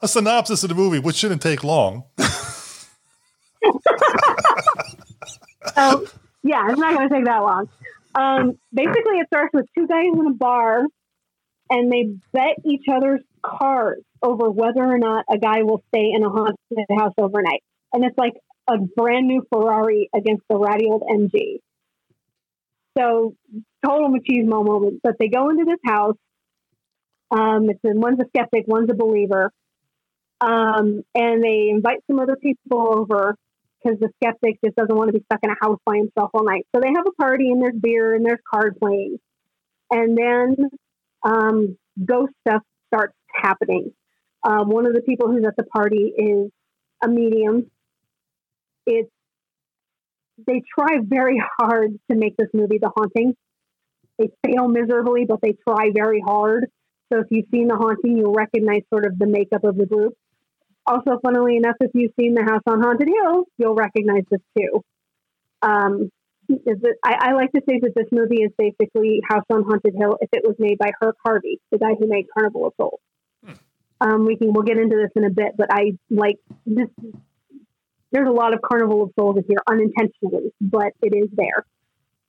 [0.00, 2.04] a synopsis of the movie, which shouldn't take long?
[2.16, 2.22] So
[6.42, 7.68] yeah, it's not going to take that long.
[8.14, 10.86] Um, basically, it starts with two guys in a bar,
[11.68, 16.24] and they bet each other's cars over whether or not a guy will stay in
[16.24, 16.56] a haunted
[16.98, 17.62] house overnight.
[17.94, 18.34] And it's like
[18.68, 21.60] a brand new Ferrari against the ratty old MG.
[22.98, 23.34] So
[23.84, 25.00] total machismo moment.
[25.02, 26.16] But they go into this house.
[27.30, 29.50] Um, it's a, one's a skeptic, one's a believer,
[30.40, 33.34] um, and they invite some other people over
[33.82, 36.44] because the skeptic just doesn't want to be stuck in a house by himself all
[36.44, 36.66] night.
[36.74, 39.18] So they have a party and there's beer and there's card playing.
[39.90, 40.56] And then
[41.22, 43.92] um, ghost stuff starts happening.
[44.42, 46.50] Um, one of the people who's at the party is
[47.02, 47.70] a medium.
[48.86, 49.10] It's
[50.46, 53.36] they try very hard to make this movie The Haunting.
[54.18, 56.70] They fail miserably, but they try very hard.
[57.12, 60.14] So if you've seen The Haunting, you'll recognize sort of the makeup of the group.
[60.86, 64.82] Also, funnily enough, if you've seen The House on Haunted Hill, you'll recognize this too.
[65.62, 66.10] Um,
[66.48, 69.94] is it, I, I like to say that this movie is basically House on Haunted
[69.96, 73.00] Hill if it was made by Herk Harvey, the guy who made Carnival of Souls.
[74.00, 76.88] Um, we can we'll get into this in a bit, but I like this.
[78.14, 81.66] There's a lot of Carnival of Souls in here unintentionally, but it is there.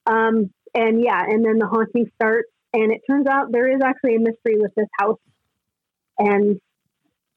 [0.08, 4.16] Um, and yeah, and then the haunting starts, and it turns out there is actually
[4.16, 5.20] a mystery with this house,
[6.18, 6.60] and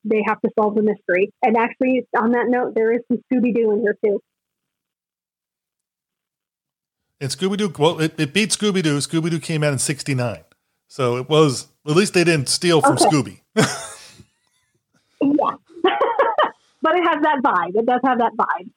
[0.03, 1.31] they have to solve the mystery.
[1.43, 4.23] And actually, on that note, there is some Scooby Doo in here too.
[7.21, 8.97] And Scooby Doo, well, it, it beat Scooby Doo.
[8.97, 10.39] Scooby Doo came out in '69,
[10.87, 13.05] so it was at least they didn't steal from Okay.
[13.05, 13.41] Scooby.
[16.83, 17.75] But it has that vibe.
[17.77, 18.71] It does have that vibe.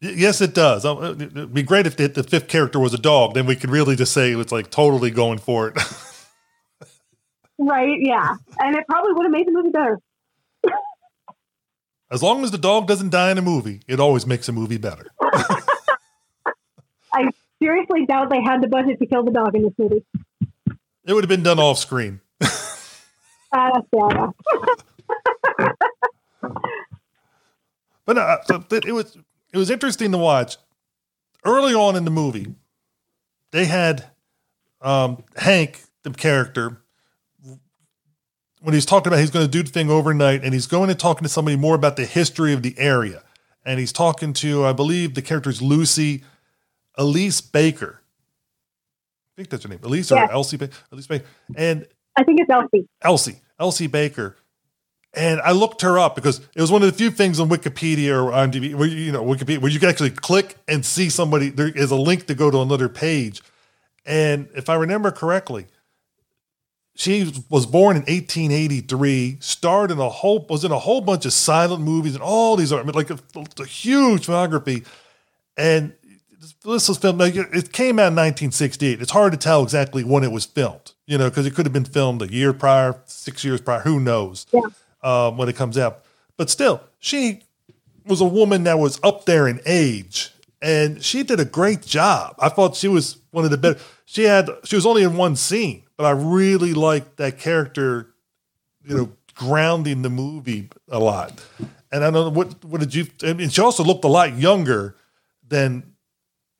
[0.00, 0.84] Yes, it does.
[0.84, 3.34] Oh, it- It'd be great if the, fifth character was a dog.
[3.34, 5.78] Then we could really just say it was like totally going for it.
[7.58, 7.98] Right?
[8.00, 8.34] Yeah.
[8.58, 10.00] And it probably would have made the movie better.
[12.10, 14.78] as long as the dog doesn't die in a movie, it always makes a movie
[14.78, 15.06] better.
[17.14, 17.28] I
[17.62, 20.04] seriously doubt they had the budget to kill the dog in this movie.
[21.04, 22.20] It would have been done off screen.
[23.54, 24.28] Uh, yeah.
[28.06, 29.16] But uh, so it was
[29.52, 30.56] it was interesting to watch.
[31.44, 32.54] Early on in the movie,
[33.50, 34.06] they had
[34.80, 36.82] um, Hank, the character,
[38.60, 40.98] when he's talking about he's going to do the thing overnight, and he's going and
[40.98, 43.22] talking to somebody more about the history of the area,
[43.64, 46.22] and he's talking to I believe the character is Lucy,
[46.96, 48.00] Elise Baker.
[48.00, 51.26] I think that's her name, Elise or Elsie, Ba- Elise Baker,
[51.56, 51.86] and
[52.16, 52.86] I think it's Elsie.
[53.02, 54.36] Elsie, Elsie Baker.
[55.14, 58.10] And I looked her up because it was one of the few things on Wikipedia
[58.12, 61.50] or IMDb where you know Wikipedia where you can actually click and see somebody.
[61.50, 63.42] There is a link to go to another page,
[64.06, 65.66] and if I remember correctly,
[66.94, 69.38] she was born in 1883.
[69.40, 72.72] Starred in a whole was in a whole bunch of silent movies and all these.
[72.72, 73.18] I mean, like a,
[73.60, 74.86] a huge filmography,
[75.58, 75.92] and
[76.64, 77.18] this was filmed.
[77.18, 79.00] Like, it came out in 1968.
[79.00, 81.72] It's hard to tell exactly when it was filmed, you know, because it could have
[81.72, 83.80] been filmed a year prior, six years prior.
[83.80, 84.46] Who knows?
[84.52, 84.62] Yeah.
[85.02, 86.04] Um, when it comes out,
[86.36, 87.42] but still, she
[88.06, 90.30] was a woman that was up there in age,
[90.60, 92.36] and she did a great job.
[92.38, 93.80] I thought she was one of the better.
[94.04, 98.08] She had she was only in one scene, but I really liked that character.
[98.84, 101.40] You know, grounding the movie a lot.
[101.90, 103.06] And I don't know what what did you?
[103.22, 104.96] I mean, she also looked a lot younger
[105.46, 105.94] than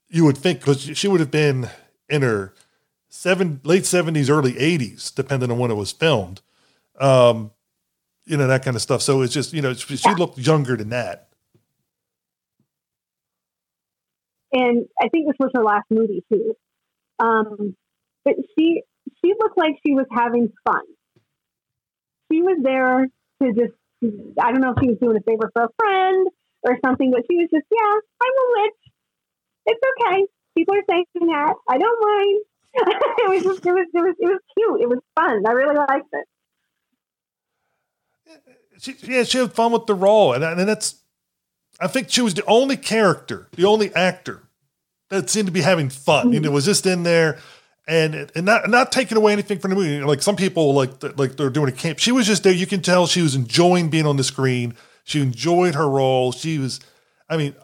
[0.09, 1.70] you would think because she would have been
[2.09, 2.55] in her
[3.09, 6.43] seven late seventies, early eighties, depending on when it was filmed.
[7.01, 7.51] Um,
[8.24, 9.02] you know that kind of stuff.
[9.02, 11.28] So it's just you know she, she looked younger than that.
[14.52, 16.54] and I think this was her last movie too.
[17.18, 17.74] Um,
[18.24, 18.82] but she
[19.24, 20.82] she looked like she was having fun.
[22.30, 23.06] She was there
[23.42, 23.74] to just
[24.40, 26.28] I don't know if she was doing a favor for a friend
[26.62, 28.92] or something, but she was just yeah, I'm a witch.
[29.66, 30.26] It's okay.
[30.56, 31.54] People are saying that.
[31.68, 32.40] I don't mind.
[32.74, 34.80] it was just it was it was it was cute.
[34.82, 35.42] It was fun.
[35.46, 36.26] I really liked it.
[38.78, 40.96] She, yeah, she had fun with the role, and and that's.
[41.80, 44.42] I think she was the only character, the only actor
[45.10, 46.32] that seemed to be having fun.
[46.32, 47.38] You know, was just in there,
[47.86, 50.00] and and not not taking away anything from the movie.
[50.04, 51.98] Like some people, like like they're doing a camp.
[51.98, 52.52] She was just there.
[52.52, 54.74] You can tell she was enjoying being on the screen.
[55.04, 56.30] She enjoyed her role.
[56.32, 56.80] She was,
[57.28, 57.54] I mean,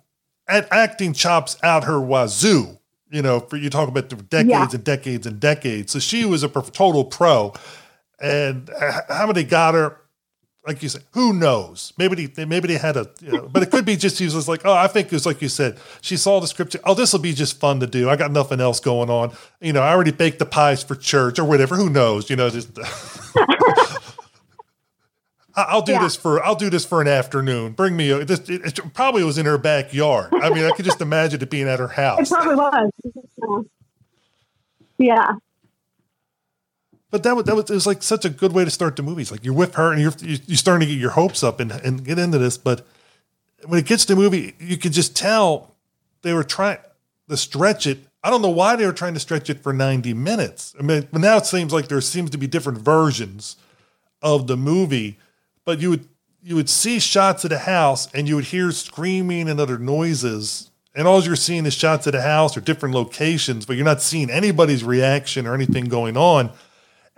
[0.49, 2.79] at acting chops out her wazoo.
[3.11, 4.69] You know, for you talk about the decades Yeah.
[4.73, 5.93] and decades and decades.
[5.93, 7.55] So she was a total pro.
[8.21, 9.97] And uh, how many got her?
[10.69, 11.93] Like you said, who knows?
[11.99, 14.47] Maybe they maybe they had a, you know, but it could be just she was
[14.49, 15.79] like, oh, I think it was like you said.
[16.03, 16.79] She saw the scripture.
[16.85, 18.09] Oh, this will be just fun to do.
[18.11, 19.33] I got nothing else going on.
[19.61, 21.75] You know, I already baked the pies for church or whatever.
[21.77, 22.29] Who knows?
[22.31, 22.69] You know, just
[25.57, 26.03] I'll do Yeah.
[26.03, 27.73] this for I'll do this for an afternoon.
[27.73, 28.41] Bring me a, this.
[28.49, 30.33] It, it probably was in her backyard.
[30.35, 32.31] I mean, I could just imagine it being at her house.
[32.31, 33.67] It probably was.
[35.01, 35.35] Yeah.
[37.11, 39.03] But that was, that was it was like such a good way to start the
[39.03, 39.33] movies.
[39.33, 42.05] Like you're with her and you're you're starting to get your hopes up and, and
[42.05, 42.59] get into this.
[42.59, 42.87] But
[43.67, 45.75] when it gets to the movie, you can just tell
[46.23, 46.79] they were trying
[47.29, 47.99] to stretch it.
[48.23, 50.75] I don't know why they were trying to stretch it for 90 minutes.
[50.79, 53.57] I mean, now it seems like there seems to be different versions
[54.21, 55.19] of the movie.
[55.65, 56.09] But you would
[56.43, 60.71] you would see shots of the house and you would hear screaming and other noises.
[60.95, 64.03] And all you're seeing is shots of the house or different locations, but you're not
[64.03, 66.51] seeing anybody's reaction or anything going on.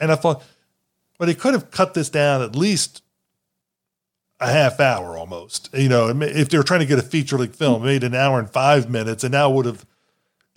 [0.01, 0.42] And I thought,
[1.18, 3.03] but they could have cut this down at least
[4.40, 5.68] a half hour almost.
[5.74, 8.38] You know, if they were trying to get a feature length film, made an hour
[8.38, 9.84] and five minutes, and now would have,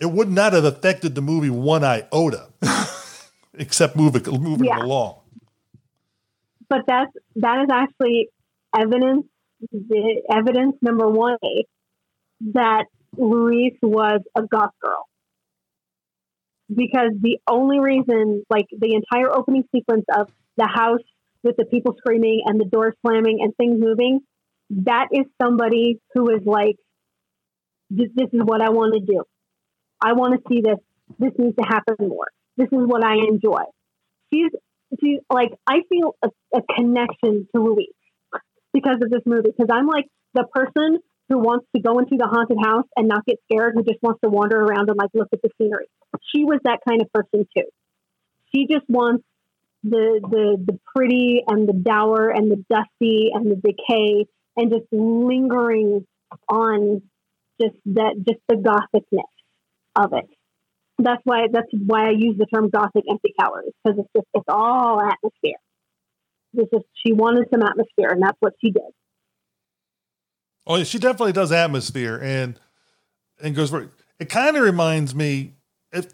[0.00, 2.48] it would not have affected the movie one iota,
[3.54, 4.78] except moving moving Yeah.
[4.78, 5.16] it along.
[6.68, 8.30] but that's that is actually
[8.76, 9.26] evidence
[9.70, 11.36] the evidence number one
[12.52, 12.84] that
[13.16, 15.06] Louise was a goth girl
[16.68, 21.02] because the only reason like the entire opening sequence of the house
[21.42, 24.20] with the people screaming and the door slamming and things moving
[24.70, 26.76] that is somebody who is like
[27.90, 29.22] this, this is what I want to do.
[30.00, 30.78] I want to see this.
[31.18, 32.28] This needs to happen more.
[32.56, 33.62] This is what I enjoy.
[34.32, 34.50] She's
[35.00, 37.88] she's like I feel a, a connection to Louise
[38.72, 40.98] because of this movie because I'm like the person
[41.28, 44.20] who wants to go into the haunted house and not get scared, who just wants
[44.22, 45.86] to wander around and like look at the scenery.
[46.34, 47.64] She was that kind of person too.
[48.54, 49.24] She just wants
[49.82, 54.86] the the the pretty and the dour and the dusty and the decay and just
[54.92, 56.06] lingering
[56.48, 57.02] on
[57.60, 59.26] just that just the gothicness
[59.96, 60.28] of it.
[60.98, 64.44] That's why that's why I use the term gothic empty calories because it's just it's
[64.48, 65.58] all atmosphere.
[66.52, 68.82] This is she wanted some atmosphere and that's what she did.
[70.66, 72.58] Oh, she definitely does atmosphere and
[73.42, 73.88] and goes for
[74.18, 74.28] it.
[74.28, 75.52] Kind of reminds me
[75.92, 76.06] if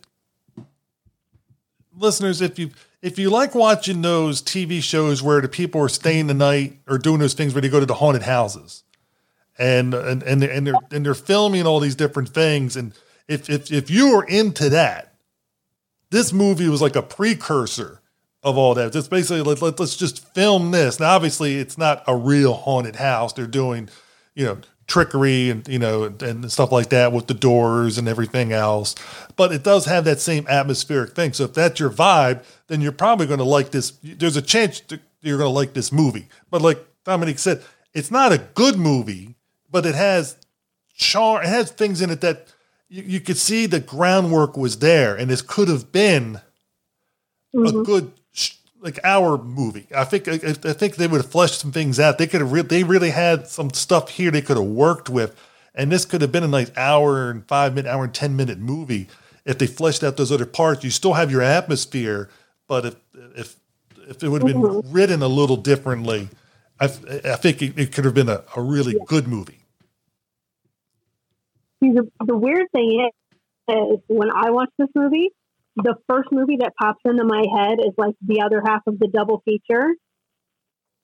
[1.96, 2.70] listeners, if you
[3.02, 6.98] if you like watching those TV shows where the people are staying the night or
[6.98, 8.82] doing those things where they go to the haunted houses,
[9.58, 12.92] and and and they're, and they're and they're filming all these different things, and
[13.28, 15.14] if if if you are into that,
[16.10, 18.00] this movie was like a precursor
[18.42, 18.94] of all that.
[18.94, 20.98] It's basically let, let, let's just film this.
[20.98, 23.32] Now, obviously, it's not a real haunted house.
[23.32, 23.88] They're doing,
[24.34, 24.58] you know,
[24.90, 28.96] trickery and you know and, and, stuff like that with the doors and everything else.
[29.36, 31.32] But it does have that same atmospheric thing.
[31.32, 33.92] So if that's your vibe then you're probably going to like this.
[34.02, 34.82] There's a chance
[35.22, 36.28] you're going to like this movie.
[36.50, 37.62] But like dominic said
[37.94, 39.34] it's not a good movie
[39.70, 40.36] but it has
[40.94, 42.52] char it has things in it that
[42.88, 46.40] you, you could see the groundwork was there and this could have been
[47.54, 47.66] mm-hmm.
[47.66, 48.12] a good
[48.80, 49.86] like our movie.
[49.94, 52.18] I think I, I think they would have fleshed some things out.
[52.18, 55.36] They could have re- they really had some stuff here they could have worked with,
[55.74, 58.58] and this could have been a nice hour and five minute, hour and ten minute
[58.58, 59.08] movie
[59.44, 60.84] if they fleshed out those other parts.
[60.84, 62.30] You still have your atmosphere,
[62.66, 62.96] but if
[63.36, 63.56] if
[64.08, 64.92] if it would have been mm-hmm.
[64.92, 66.28] written a little differently,
[66.80, 69.60] I, I think it, it, could have been a, a really good movie.
[71.80, 73.08] The, the weird thing
[73.68, 75.30] is, is when I watch this movie,
[75.76, 79.08] the first movie that pops into my head is like the other half of the
[79.08, 79.94] double feature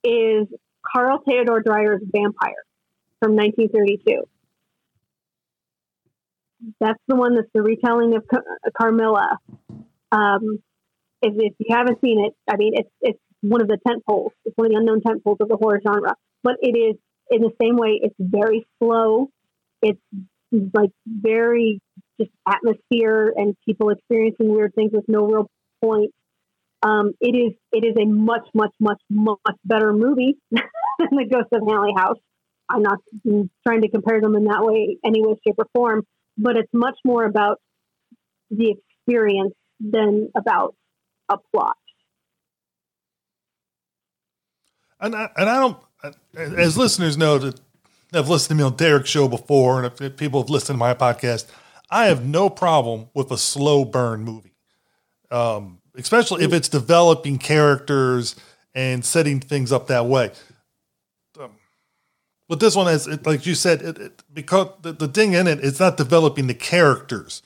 [0.04, 0.46] is
[0.94, 2.62] Carl Theodore Dreyer's Vampyr
[3.20, 4.22] from 1932.
[6.80, 8.24] That's the one that's the retelling of
[8.76, 9.38] Carmilla.
[10.10, 10.58] Um,
[11.22, 14.32] if, if, you haven't seen it, I mean, it's it's one of the tent poles.
[14.44, 16.14] It's one of the unknown tent poles of the horror genre.
[16.42, 16.96] But it is
[17.30, 18.00] in the same way.
[18.02, 19.30] It's very slow.
[19.82, 20.00] It's
[20.52, 21.80] like very
[22.20, 25.50] just atmosphere and people experiencing weird things with no real
[25.82, 26.12] point.
[26.82, 31.48] Um, it is it is a much much much much better movie than the Ghost
[31.52, 32.18] of Hanley House.
[32.68, 32.98] I'm not
[33.66, 36.04] trying to compare them in that way, any way, shape, or form,
[36.36, 37.60] but it's much more about
[38.50, 38.74] the
[39.06, 40.74] experience than about
[41.28, 41.76] a plot.
[45.00, 45.78] And I, and I don't,
[46.56, 47.60] as listeners know that
[48.12, 50.94] have listened to me on Derek's show before, and if people have listened to my
[50.94, 51.46] podcast,
[51.90, 54.54] I have no problem with a slow burn movie,
[55.30, 58.36] um, especially if it's developing characters
[58.74, 60.32] and setting things up that way.
[61.38, 61.52] Um,
[62.48, 65.60] but this one has, like you said, it, it, because the, the thing in it,
[65.62, 67.42] it's not developing the characters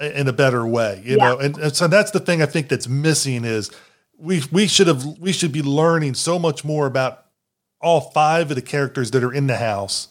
[0.00, 1.28] in a better way, you yeah.
[1.28, 1.38] know.
[1.38, 3.70] And, and so that's the thing I think that's missing is
[4.18, 7.24] we we should have we should be learning so much more about
[7.80, 10.08] all five of the characters that are in the house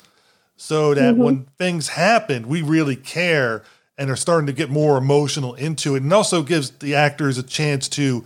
[0.58, 1.24] so that mm-hmm.
[1.24, 3.64] when things happen, we really care
[3.98, 6.04] and are starting to get more emotional into it.
[6.04, 8.26] And also gives the actors a chance to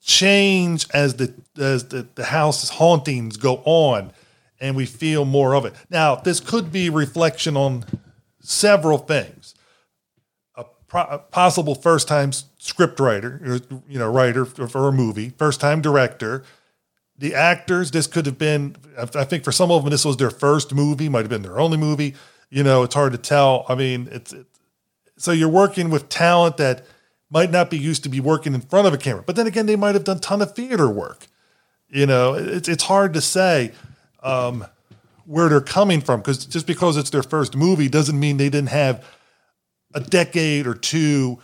[0.00, 4.12] change as the as the, the house's hauntings go on
[4.60, 5.74] and we feel more of it.
[5.88, 7.84] Now, this could be reflection on
[8.40, 9.54] several things.
[10.54, 15.60] A, pro- a possible first time script writer, you know, writer for a movie, first
[15.60, 16.44] time director,
[17.20, 20.30] the actors, this could have been, I think for some of them, this was their
[20.30, 22.14] first movie, might have been their only movie.
[22.48, 23.66] You know, it's hard to tell.
[23.68, 24.58] I mean, it's, it's
[25.18, 26.84] so you're working with talent that
[27.28, 29.66] might not be used to be working in front of a camera, but then again,
[29.66, 31.26] they might have done a ton of theater work.
[31.90, 33.72] You know, it's it's hard to say
[34.22, 34.64] um,
[35.26, 38.70] where they're coming from because just because it's their first movie doesn't mean they didn't
[38.70, 39.04] have
[39.92, 41.38] a decade or two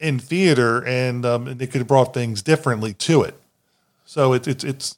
[0.00, 3.34] in theater and, um, and they could have brought things differently to it.
[4.04, 4.96] So it's it's it's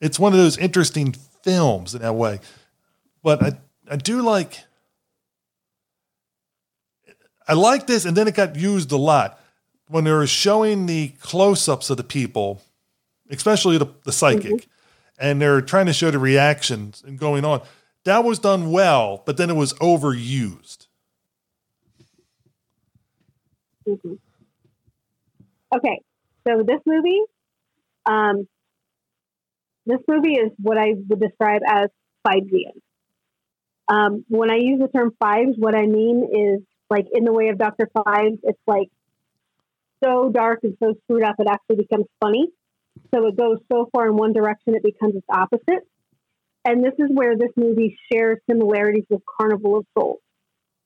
[0.00, 2.40] it's one of those interesting films in that way.
[3.22, 3.52] But I
[3.90, 4.64] I do like
[7.46, 9.40] I like this, and then it got used a lot
[9.88, 12.60] when they were showing the close-ups of the people,
[13.30, 14.70] especially the, the psychic, mm-hmm.
[15.18, 17.62] and they're trying to show the reactions and going on.
[18.04, 20.88] That was done well, but then it was overused.
[23.86, 24.14] Mm-hmm.
[25.74, 26.02] Okay,
[26.46, 27.22] so this movie,
[28.04, 28.46] um,
[29.88, 31.88] this movie is what I would describe as
[32.26, 32.66] 5G.
[33.88, 37.48] Um, when I use the term Phibes, what I mean is like in the way
[37.48, 37.88] of Dr.
[37.96, 38.88] Phibes, it's like
[40.04, 42.48] so dark and so screwed up it actually becomes funny.
[43.14, 45.88] So it goes so far in one direction it becomes its opposite.
[46.66, 50.20] And this is where this movie shares similarities with Carnival of Souls,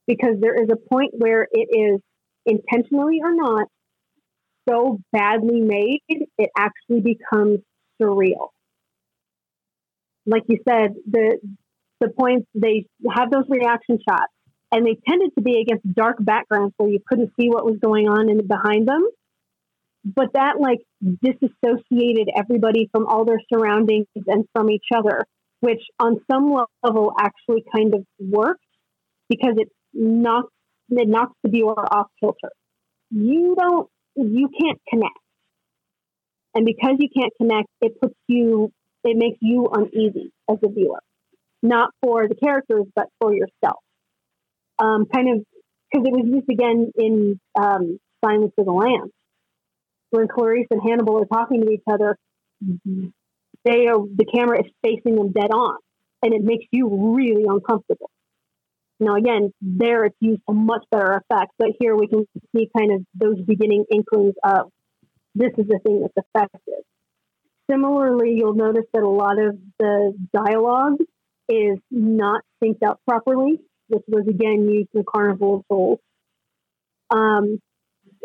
[0.07, 1.99] because there is a point where it is
[2.45, 3.67] intentionally or not
[4.69, 7.59] so badly made, it actually becomes
[8.01, 8.52] surreal.
[10.25, 11.37] Like you said, the
[11.99, 14.31] the points they have those reaction shots,
[14.71, 18.07] and they tended to be against dark backgrounds where you couldn't see what was going
[18.07, 19.07] on in behind them.
[20.05, 20.79] But that like
[21.23, 25.25] disassociated everybody from all their surroundings and from each other,
[25.61, 26.53] which on some
[26.83, 28.65] level actually kind of worked
[29.29, 30.51] because it knocks
[30.89, 32.51] it knocks the viewer off kilter.
[33.11, 35.17] You don't you can't connect.
[36.55, 38.71] And because you can't connect, it puts you,
[39.03, 41.01] it makes you uneasy as a viewer,
[41.61, 43.81] not for the characters, but for yourself.
[44.79, 45.45] Um, kind of,
[45.91, 49.11] because it was used again in um, Silence of the Lambs,
[50.11, 52.17] when Clarice and Hannibal are talking to each other.
[53.65, 55.77] They are, the camera is facing them dead on,
[56.21, 58.09] and it makes you really uncomfortable.
[58.99, 62.25] Now, again, there it's used to much better effect, but here we can
[62.55, 64.69] see kind of those beginning inklings of
[65.35, 66.83] this is the thing that's effective.
[67.69, 70.97] Similarly, you'll notice that a lot of the dialogue
[71.49, 75.99] is not synced up properly, which was again used in Carnival of Souls.
[77.09, 77.59] Um,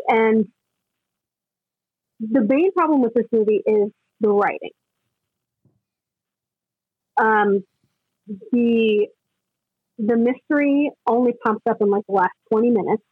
[0.07, 0.47] and
[2.19, 4.71] the main problem with this movie is the writing.
[7.17, 7.63] Um,
[8.51, 9.07] the
[9.97, 13.03] the mystery only pops up in like the last 20 minutes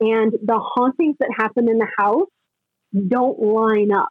[0.00, 2.28] and the hauntings that happen in the house
[3.08, 4.08] don't line up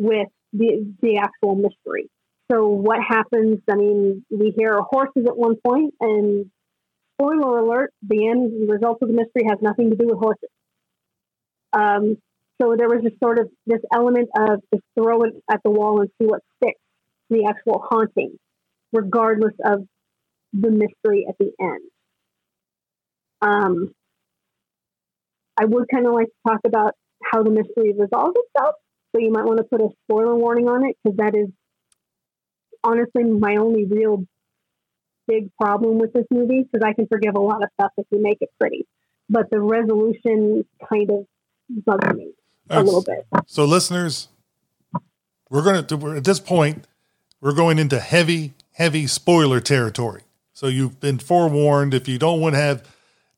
[0.00, 2.10] with the the actual mystery.
[2.50, 3.60] So what happens?
[3.70, 6.50] I mean, we hear horses at one point, and
[7.14, 10.48] spoiler alert: the end the result of the mystery has nothing to do with horses.
[11.72, 12.16] Um,
[12.60, 16.00] so there was just sort of this element of just throw it at the wall
[16.00, 16.80] and see what sticks.
[17.28, 18.36] The actual haunting,
[18.92, 19.86] regardless of
[20.52, 21.90] the mystery at the end.
[23.42, 23.94] Um,
[25.56, 28.74] I would kind of like to talk about how the mystery resolves itself.
[29.12, 31.48] So you might want to put a spoiler warning on it because that is
[32.84, 34.24] honestly my only real
[35.26, 38.22] big problem with this movie because I can forgive a lot of stuff if you
[38.22, 38.86] make it pretty,
[39.28, 41.26] but the resolution kind of
[41.84, 42.32] bugs me
[42.68, 43.26] a little bit.
[43.46, 44.28] So, listeners,
[45.48, 46.86] we're going to at this point
[47.40, 50.22] we're going into heavy, heavy spoiler territory.
[50.52, 51.94] So you've been forewarned.
[51.94, 52.84] If you don't want to have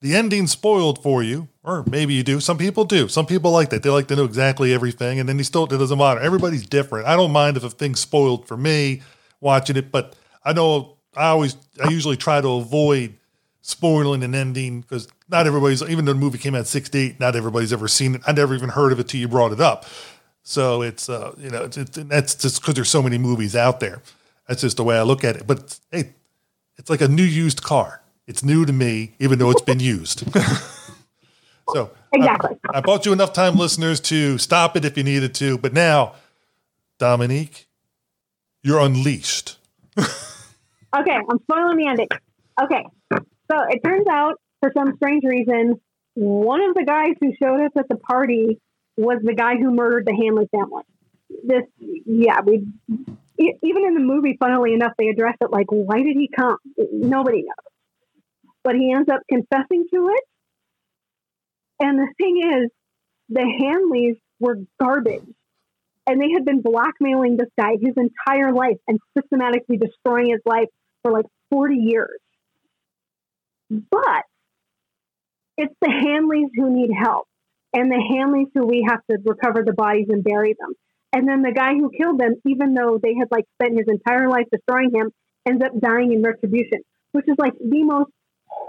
[0.03, 2.41] the ending spoiled for you, or maybe you do.
[2.41, 3.07] Some people do.
[3.07, 3.85] Some people like that.
[3.85, 6.21] They like to know exactly everything, and then you still it doesn't matter.
[6.21, 7.07] Everybody's different.
[7.07, 9.03] I don't mind if a thing's spoiled for me
[9.41, 13.17] watching it, but I know I always I usually try to avoid
[13.61, 17.73] spoiling an ending because not everybody's even though the movie came out '68, not everybody's
[17.73, 18.23] ever seen it.
[18.27, 19.87] I never even heard of it till you brought it up.
[20.43, 23.79] So it's uh, you know it's, it's, that's just because there's so many movies out
[23.79, 24.03] there.
[24.49, 25.47] That's just the way I look at it.
[25.47, 26.15] But hey,
[26.77, 28.02] it's like a new used car.
[28.27, 30.25] It's new to me, even though it's been used.
[31.73, 35.35] so exactly, I, I, bought you enough time, listeners, to stop it if you needed
[35.37, 35.59] to.
[35.59, 36.15] But now,
[36.99, 37.67] Dominique,
[38.63, 39.59] you're unleashed.
[39.99, 40.09] okay,
[40.95, 42.09] I'm spoiling the ending.
[42.63, 45.81] Okay, so it turns out, for some strange reason,
[46.15, 48.61] one of the guys who showed us at the party
[48.97, 50.83] was the guy who murdered the Hanley family.
[51.45, 51.63] This,
[52.07, 52.67] yeah, we
[53.39, 56.57] even in the movie, funnily enough, they address it like, why did he come?
[56.93, 57.72] Nobody knows.
[58.65, 60.25] But he ends up confessing to it.
[61.81, 62.71] And the thing is,
[63.29, 65.27] the Hanleys were garbage.
[66.07, 70.69] And they had been blackmailing this guy his entire life and systematically destroying his life
[71.03, 72.19] for like 40 years.
[73.71, 74.25] But
[75.57, 77.27] it's the Hanleys who need help
[77.73, 80.75] and the Hanleys who we have to recover the bodies and bury them.
[81.13, 84.29] And then the guy who killed them, even though they had like spent his entire
[84.29, 85.11] life destroying him,
[85.47, 86.81] ends up dying in retribution,
[87.13, 88.11] which is like the most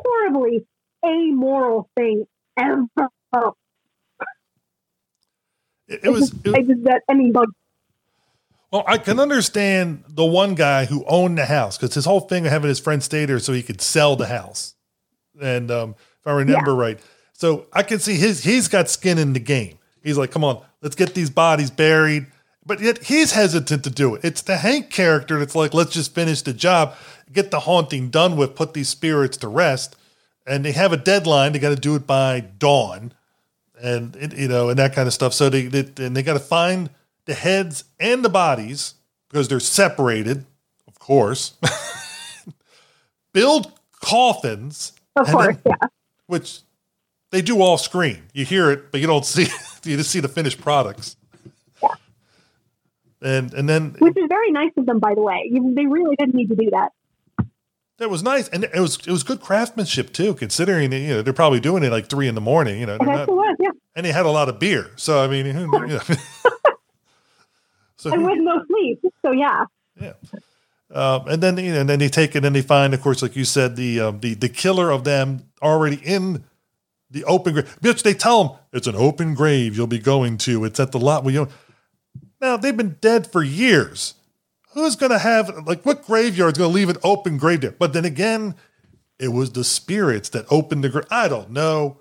[0.04, 0.66] horribly
[1.06, 2.26] amoral thing
[2.58, 2.88] ever.
[5.88, 6.34] It, it was.
[6.44, 7.34] It, I just that mean,
[8.72, 12.46] well, I can understand the one guy who owned the house because his whole thing
[12.46, 14.76] of having his friend stay there so he could sell the house,
[15.42, 16.80] and um, if I remember yeah.
[16.80, 17.00] right,
[17.34, 19.78] so I can see his he's got skin in the game.
[20.04, 22.28] He's like, come on, let's get these bodies buried.
[22.66, 24.24] But yet he's hesitant to do it.
[24.24, 26.96] It's the Hank character that's like, let's just finish the job,
[27.32, 29.96] get the haunting done with, put these spirits to rest.
[30.46, 31.52] And they have a deadline.
[31.52, 33.14] They got to do it by dawn,
[33.82, 35.34] and it, you know, and that kind of stuff.
[35.34, 36.90] So they, they and they got to find
[37.26, 38.96] the heads and the bodies
[39.30, 40.46] because they're separated,
[40.86, 41.54] of course.
[43.34, 45.88] Build coffins, of course, then, yeah.
[46.28, 46.60] Which
[47.32, 48.24] they do all screen.
[48.34, 49.48] You hear it, but you don't see.
[49.86, 51.16] you just see the finished products.
[53.24, 55.50] And and then Which is very nice of them, by the way.
[55.52, 56.90] They really didn't need to do that.
[57.98, 61.32] that was nice, and it was it was good craftsmanship too, considering you know they're
[61.34, 62.80] probably doing it like three in the morning.
[62.80, 63.70] You know, It they're actually not- was, yeah.
[63.96, 64.92] and they had a lot of beer.
[64.98, 66.00] So I mean, you know.
[67.98, 69.00] so and with no sleep.
[69.22, 69.66] So yeah.
[70.92, 73.22] Um, and then you know, and then they take it and they find, of course,
[73.22, 76.44] like you said, the um, the the killer of them already in
[77.10, 77.78] the open grave.
[77.82, 80.66] Bitch, they tell them it's an open grave you'll be going to.
[80.66, 81.48] It's at the lot where you.
[82.44, 84.16] Now they've been dead for years.
[84.74, 87.72] Who's gonna have like what graveyard's gonna leave an open grave there?
[87.72, 88.56] But then again,
[89.18, 91.06] it was the spirits that opened the grave.
[91.10, 92.00] I don't know.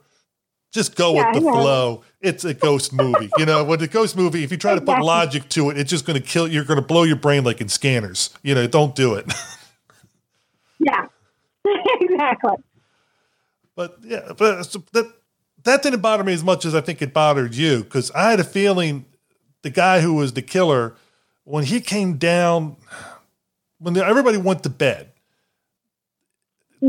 [0.73, 1.53] Just go Yeah, with the yeah.
[1.53, 2.03] flow.
[2.21, 3.31] It's a ghost movie.
[3.39, 5.91] you know, with a ghost movie, if you try to put logic to it, it's
[5.91, 6.49] just going to kill.
[6.49, 8.31] You're going to blow your brain like in scanners.
[8.43, 9.33] You know, don't do it.
[10.85, 11.07] Yeah.
[12.01, 12.57] exactly.
[13.77, 15.13] but yeah, but uh, that
[15.63, 18.41] that didn't bother me as much as I think it bothered you because I had
[18.41, 19.05] a feeling
[19.63, 20.95] the guy who was the killer
[21.45, 22.77] when he came down
[23.79, 25.09] when the, everybody went to bed.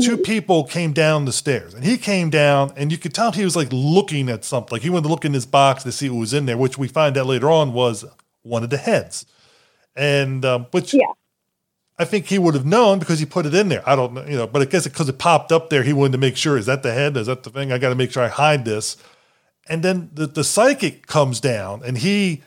[0.02, 3.44] Two people came down the stairs, and he came down, and you could tell he
[3.44, 4.74] was like looking at something.
[4.74, 6.76] Like he wanted to look in his box to see what was in there, which
[6.76, 8.04] we find out later on was
[8.42, 9.24] one of the heads,
[9.94, 10.96] and um, which
[11.96, 13.88] I think he would have known because he put it in there.
[13.88, 16.12] I don't know, you know, but I guess because it popped up there, he wanted
[16.12, 17.16] to make sure is that the head?
[17.16, 17.70] Is that the thing?
[17.70, 18.96] I got to make sure I hide this.
[19.68, 22.42] And then the, the psychic comes down and he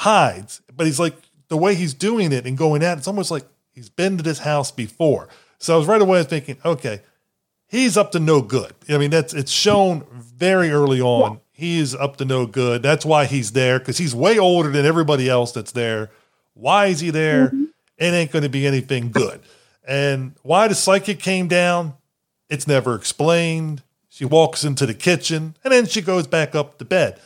[0.00, 1.14] hides, but he's like
[1.48, 4.22] the way he's doing it and going at it, it's almost like he's been to
[4.22, 5.28] this house before.
[5.58, 7.02] So I was right away thinking, okay,
[7.68, 8.72] he's up to no good.
[8.88, 11.40] I mean, that's it's shown very early on.
[11.52, 12.82] He's up to no good.
[12.82, 16.10] That's why he's there because he's way older than everybody else that's there.
[16.54, 17.48] Why is he there?
[17.48, 17.64] Mm-hmm.
[17.98, 19.40] It ain't going to be anything good.
[19.86, 21.92] And why the psychic came down,
[22.48, 23.82] it's never explained.
[24.08, 27.20] She walks into the kitchen and then she goes back up to bed.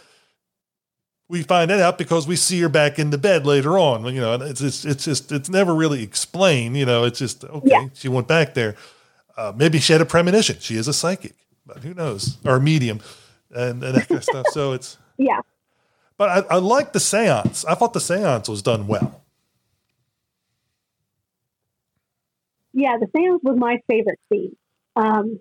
[1.29, 4.05] We find that out because we see her back in the bed later on.
[4.15, 6.77] You know, it's just, it's just, it's never really explained.
[6.77, 8.77] You know, it's just, okay, she went back there.
[9.37, 10.57] Uh, maybe she had a premonition.
[10.61, 11.35] She is a psychic,
[11.67, 12.37] but who knows?
[12.45, 13.01] Or a medium
[13.51, 14.47] and, and that kind of stuff.
[14.53, 15.41] So it's, Yeah.
[16.19, 17.65] but I, I like the seance.
[17.65, 19.23] I thought the seance was done well.
[22.73, 24.57] Yeah, the seance was my favorite scene.
[24.97, 25.41] Um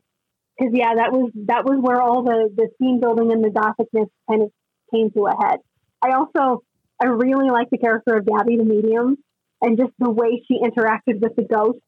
[0.58, 3.50] 'cause because yeah, that was that was where all the the scene building and the
[3.50, 4.52] gothicness kind of
[4.94, 5.60] came to a head.
[6.04, 6.64] I also
[7.02, 9.18] I really like the character of Gabby the medium
[9.62, 11.80] and just the way she interacted with the ghost.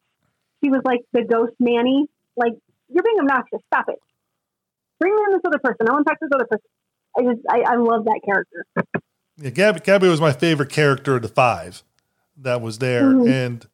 [0.63, 2.53] She was like the ghost Manny, Like
[2.89, 3.59] you're being obnoxious.
[3.67, 3.99] Stop it.
[4.99, 5.87] Bring in this other person.
[5.89, 6.69] I want to talk to this other person.
[7.17, 8.65] I just I, I love that character.
[9.37, 11.83] Yeah, Gabby, Gabby was my favorite character of the five
[12.37, 13.29] that was there, Mhm.
[13.29, 13.67] and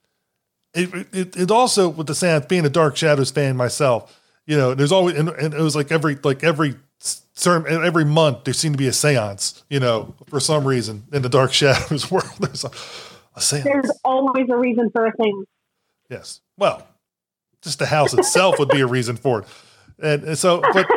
[0.74, 4.74] it, it it also with the seance being a Dark Shadows fan myself, you know,
[4.74, 8.74] there's always and, and it was like every like every certain every month there seemed
[8.76, 12.30] to be a seance, you know, for some reason in the Dark Shadows world.
[12.40, 12.72] There's a,
[13.36, 13.64] a seance.
[13.66, 15.46] There's always a reason for a thing.
[16.10, 16.42] Yes.
[16.58, 16.86] Well,
[17.62, 19.48] just the house itself would be a reason for it.
[20.02, 20.88] And, and so, but,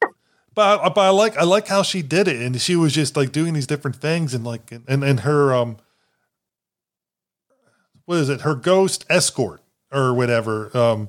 [0.54, 2.40] but, I- but I like, I like how she did it.
[2.40, 5.76] And she was just like doing these different things and like, and, and her, um,
[8.04, 8.42] what is it?
[8.42, 9.60] Her ghost escort
[9.92, 10.76] or whatever.
[10.76, 11.08] Um,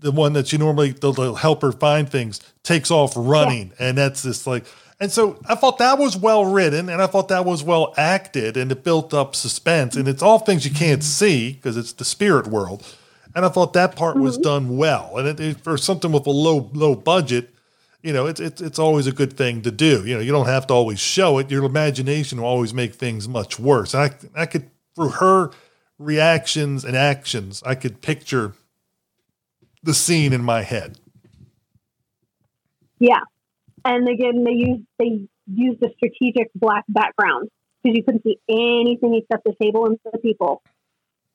[0.00, 3.72] the one that she normally, they'll, they'll help her find things takes off running.
[3.78, 4.64] And that's just like,
[5.00, 8.56] and so I thought that was well written and I thought that was well acted
[8.56, 9.96] and it built up suspense.
[9.96, 12.84] And it's all things you can't see because it's the spirit world.
[13.34, 14.42] And I thought that part was mm-hmm.
[14.42, 15.16] done well.
[15.16, 17.54] And it, it, for something with a low, low budget,
[18.02, 20.04] you know, it's, it's, it's always a good thing to do.
[20.04, 21.50] You know, you don't have to always show it.
[21.50, 23.94] Your imagination will always make things much worse.
[23.94, 25.50] And I, I could, through her
[25.98, 28.54] reactions and actions, I could picture
[29.82, 30.98] the scene in my head.
[32.98, 33.20] Yeah,
[33.84, 37.48] and again, they used they used a strategic black background
[37.82, 40.62] because you couldn't see anything except the table and the people.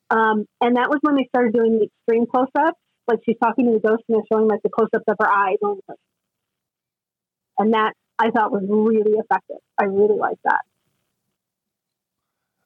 [0.09, 2.77] Um, and that was when they started doing the extreme close ups.
[3.07, 5.29] Like she's talking to the ghost and they're showing like the close ups of her
[5.29, 5.81] eyes only.
[7.57, 9.57] And that I thought was really effective.
[9.79, 10.61] I really liked that.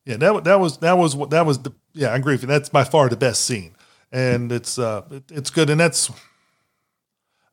[0.06, 2.48] Yeah, that that was that was what that was the yeah I agree with you.
[2.48, 3.76] That's by far the best scene,
[4.12, 6.12] and it's uh it, it's good, and that's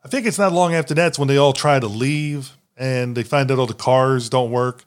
[0.05, 3.22] I think it's not long after that's when they all try to leave and they
[3.22, 4.84] find out all the cars don't work.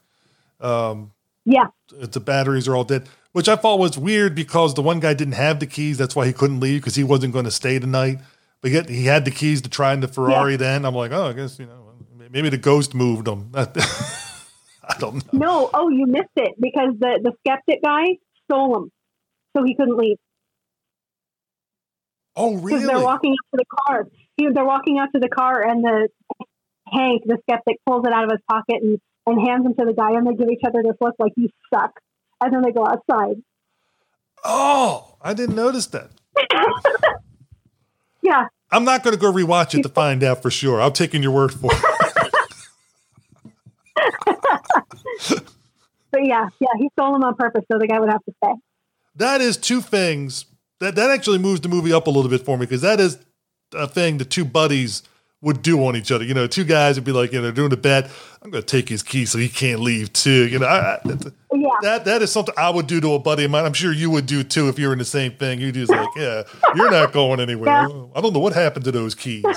[0.60, 1.12] Um,
[1.44, 5.14] Yeah, the batteries are all dead, which I thought was weird because the one guy
[5.14, 5.98] didn't have the keys.
[5.98, 8.18] That's why he couldn't leave because he wasn't going to stay tonight.
[8.60, 10.56] But yet he had the keys to try in the Ferrari.
[10.56, 11.88] Then I'm like, oh, I guess you know
[12.30, 13.50] maybe the ghost moved them.
[13.54, 15.38] I don't know.
[15.38, 18.92] No, oh, you missed it because the the skeptic guy stole them,
[19.56, 20.16] so he couldn't leave.
[22.40, 24.06] Oh, Because they're walking up to the car.
[24.36, 26.08] He, they're walking out to the car, and the
[26.90, 29.92] Hank, the skeptic, pulls it out of his pocket and, and hands them to the
[29.92, 31.98] guy, and they give each other this look like you suck.
[32.40, 33.42] and then they go outside.
[34.44, 36.10] Oh, I didn't notice that.
[38.20, 40.80] Yeah, I'm not going to go rewatch it to find out for sure.
[40.82, 41.80] I'm taking your word for it.
[46.10, 48.52] but yeah, yeah, he stole them on purpose so the guy would have to stay.
[49.16, 50.44] that is two things
[50.80, 53.18] that that actually moves the movie up a little bit for me because that is
[53.74, 55.02] a thing the two buddies
[55.40, 56.24] would do on each other.
[56.24, 58.10] You know, two guys would be like, you know, doing a bet.
[58.42, 60.48] I'm going to take his key so he can't leave too.
[60.48, 61.00] You know, I, I,
[61.52, 61.68] Yeah.
[61.82, 63.64] that that is something I would do to a buddy of mine.
[63.64, 65.60] I'm sure you would do too if you're in the same thing.
[65.60, 66.42] You'd just like, yeah,
[66.74, 67.68] you're not going anywhere.
[67.68, 68.04] Yeah.
[68.16, 69.44] I don't know what happened to those keys.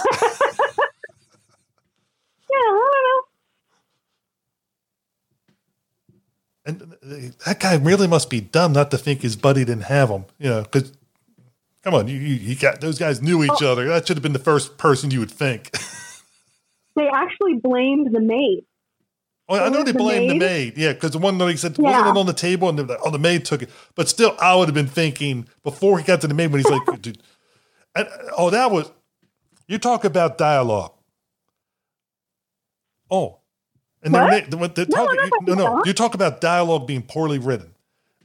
[2.54, 3.22] Yeah, I know.
[6.66, 10.10] And uh, that guy really must be dumb not to think his buddy didn't have
[10.10, 10.26] them.
[10.38, 10.92] You know, because
[11.84, 13.72] come on, you, you you got those guys knew each Oh.
[13.72, 13.88] other.
[13.88, 15.72] That should have been the first person you would think.
[16.94, 18.66] They actually blamed the maid.
[19.48, 20.76] Oh, I know they the blamed the maid?
[20.76, 20.78] maid.
[20.78, 21.84] Yeah, because the one that he said Yeah.
[22.02, 23.70] wasn't it on the table, and they were like, oh, the maid took it.
[23.96, 26.70] But still, I would have been thinking before he got to the maid when he's
[26.70, 27.18] like, dude,
[27.96, 28.92] and, oh, that was
[29.70, 30.92] you talk about dialogue.
[33.10, 33.40] Oh,
[34.04, 34.52] and then What?
[34.52, 35.88] they, when No, talk, I'm you, talking no, no, dialogue.
[35.88, 37.74] you talk about dialogue being poorly written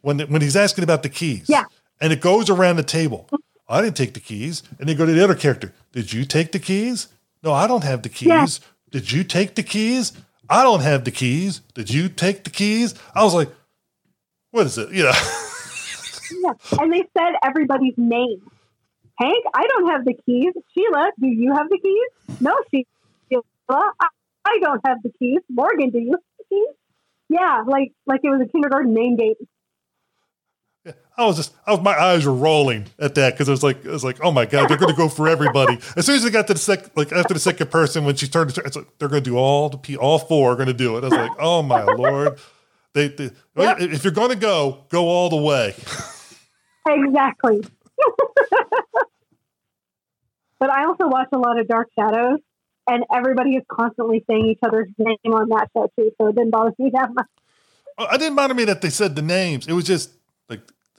[0.03, 1.47] when when he's asking about the keys.
[1.49, 1.65] Yeah.
[2.01, 3.29] and it goes around the table.
[3.69, 5.73] I didn't take the keys, and they go to the other character.
[5.93, 7.09] Did you take the keys?
[7.43, 8.29] No, I don't have the keys.
[8.29, 8.47] Yeah.
[8.91, 10.12] Did you take the keys?
[10.49, 11.61] I don't have the keys.
[11.75, 12.95] Did you take the keys?
[13.14, 13.51] I was like,
[14.53, 14.93] what is it?
[14.93, 15.12] You know,
[16.41, 16.53] Yeah.
[16.81, 18.43] And they said everybody's name.
[19.19, 20.53] Hank, I don't have the keys.
[20.75, 22.39] Sheila, do you have the keys?
[22.41, 25.41] No, Sheila, I, don't have the keys.
[25.49, 26.75] Morgan, do you have the keys?
[27.29, 29.35] Yeah, like like it was a kindergarten name game.
[31.16, 33.84] I was just, I was, my eyes were rolling at that because it was like,
[33.84, 35.78] it was like, oh my god, they're going to go for everybody.
[35.97, 38.28] As soon as they got to the second, like after the second person, when she
[38.28, 40.68] turned, to it's like they're going to do all the, p, all four are going
[40.68, 41.05] to do it.
[41.05, 42.39] I was like, oh my lord,
[42.93, 45.74] they, they if you're going to go, go all the way.
[46.89, 47.62] Exactly.
[50.61, 52.41] but I also watch a lot of Dark Shadows,
[52.87, 56.51] and everybody is constantly saying each other's name on that show too, so it didn't
[56.51, 57.26] bother me that much.
[57.99, 59.66] Uh, oh, I didn't bother me that they said the names.
[59.66, 60.11] It was just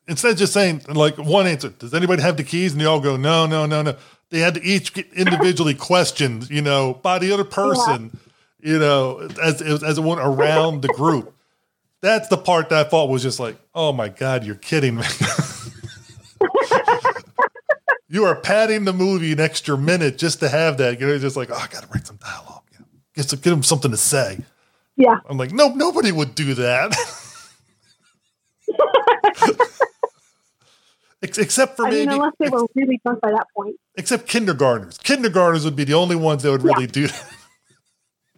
[0.07, 2.71] instead of just saying like one answer, does anybody have the keys?
[2.71, 3.95] And they all go, no, no, no, no.
[4.29, 8.17] They had to each get individually questioned, you know, by the other person,
[8.59, 11.33] you know, as as it went around the group.
[12.01, 15.03] That's the part that I thought was just like, oh my god, you're kidding me.
[18.09, 20.99] you are padding the movie an extra minute just to have that.
[20.99, 22.63] You know, just like, oh, I got to write some dialogue.
[23.15, 24.39] Get some, get them something to say.
[24.95, 25.19] Yeah.
[25.27, 26.95] I'm like, no, nobody would do that.
[31.23, 33.75] Ex- Except for I mean, maybe, unless they were really drunk by that point.
[33.95, 34.97] except kindergartners.
[34.99, 37.29] Kindergartners would be the only ones that would really do that.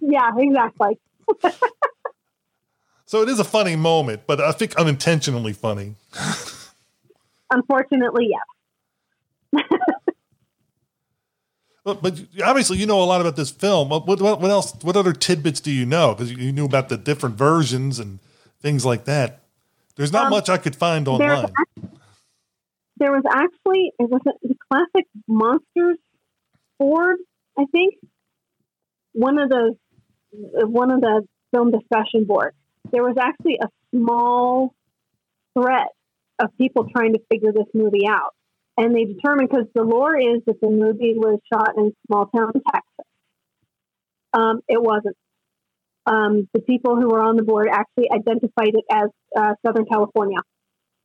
[0.01, 0.97] Yeah, exactly.
[3.05, 5.95] So it is a funny moment, but I think unintentionally funny.
[7.49, 8.29] Unfortunately,
[9.51, 9.63] yes.
[11.83, 13.89] But, but obviously, you know a lot about this film.
[13.89, 14.75] What, what, what else?
[14.83, 16.13] What other tidbits do you know?
[16.13, 18.19] Because you, knew about the different versions and
[18.61, 19.39] things like that.
[19.95, 21.51] There's not Um, much I could find online.
[22.99, 25.97] There was actually it was a, the classic monsters
[26.77, 27.17] board,
[27.57, 27.95] I think.
[29.13, 29.73] One of those,
[30.31, 31.23] one of the
[31.53, 32.55] film discussion boards.
[32.91, 34.73] There was actually a small
[35.57, 35.87] thread
[36.39, 38.33] of people trying to figure this movie out,
[38.77, 42.53] and they determined because the lore is that the movie was shot in small town
[42.53, 43.05] Texas.
[44.33, 45.15] Um, it wasn't.
[46.05, 50.39] Um, the people who were on the board actually identified it as uh, Southern California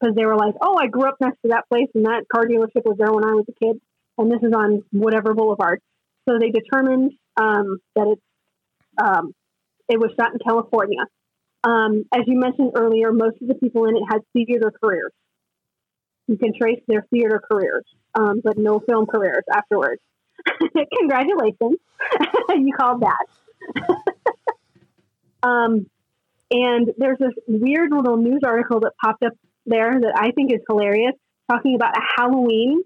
[0.01, 2.47] because they were like, "Oh, I grew up next to that place, and that car
[2.47, 3.81] dealership was there when I was a kid,
[4.19, 5.81] and this is on whatever boulevard."
[6.29, 8.23] So they determined um, that it's
[9.01, 9.35] um,
[9.89, 11.01] it was shot in California.
[11.63, 15.13] Um, as you mentioned earlier, most of the people in it had theater careers.
[16.27, 17.85] You can trace their theater careers,
[18.15, 20.01] um, but no film careers afterwards.
[20.99, 21.79] Congratulations,
[22.51, 23.27] you called that.
[25.43, 25.87] um,
[26.51, 29.33] and there's this weird little news article that popped up
[29.67, 31.15] there that I think is hilarious,
[31.51, 32.83] talking about a Halloween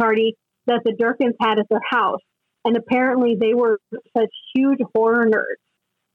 [0.00, 0.36] party
[0.66, 2.20] that the Durkins had at their house.
[2.64, 3.78] And apparently, they were
[4.16, 5.62] such huge horror nerds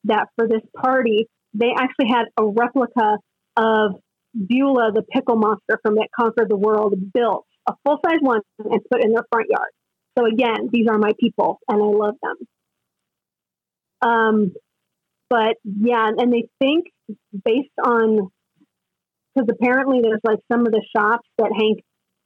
[0.05, 3.17] that for this party, they actually had a replica
[3.57, 3.95] of
[4.33, 8.81] Beulah, the pickle monster from That Conquered the World, built a full size one and
[8.89, 9.71] put in their front yard.
[10.17, 14.09] So, again, these are my people, and I love them.
[14.09, 14.53] Um,
[15.29, 16.85] but yeah, and they think
[17.45, 18.29] based on
[19.37, 21.83] because apparently there's like some of the shops that Hank,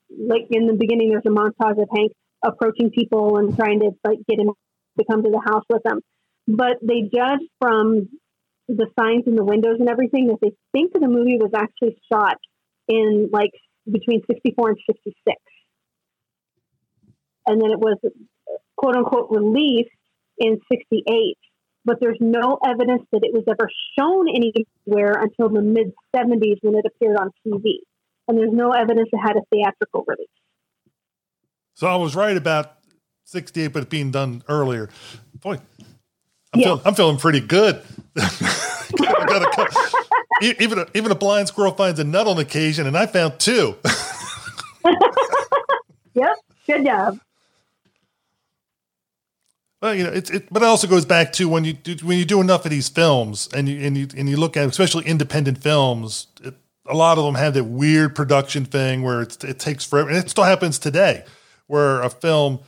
[0.09, 2.12] like in the beginning, there's a montage of Hank
[2.43, 4.51] approaching people and trying to like get him
[4.97, 5.99] to come to the house with them.
[6.47, 8.09] But they judge from
[8.68, 12.38] the signs in the windows and everything that they think the movie was actually shot
[12.88, 13.51] in like
[13.89, 15.38] between 64 and 66.
[17.47, 17.97] And then it was
[18.78, 19.89] quote unquote released
[20.38, 21.38] in 68.
[21.84, 26.75] But there's no evidence that it was ever shown anywhere until the mid 70s when
[26.75, 27.77] it appeared on TV.
[28.27, 30.27] And there's no evidence it had a theatrical release.
[31.73, 32.73] So I was right about
[33.25, 34.89] 68, but it being done earlier.
[35.41, 35.59] Boy,
[36.53, 36.65] I'm, Yeah.
[36.67, 37.82] feeling, I'm feeling pretty good.
[40.41, 43.39] A even, a, even a blind squirrel finds a nut on occasion, and I found
[43.39, 43.75] two.
[46.13, 46.36] Yep.
[46.67, 47.19] Good job.
[49.82, 52.19] Well, you know, it's it, but it also goes back to when you do, when
[52.19, 55.05] you do enough of these films, and you and you and you look at especially
[55.05, 56.53] independent films, it,
[56.86, 60.17] a lot of them have that weird production thing where it's, it takes forever, and
[60.19, 61.23] it still happens today,
[61.65, 62.59] where a film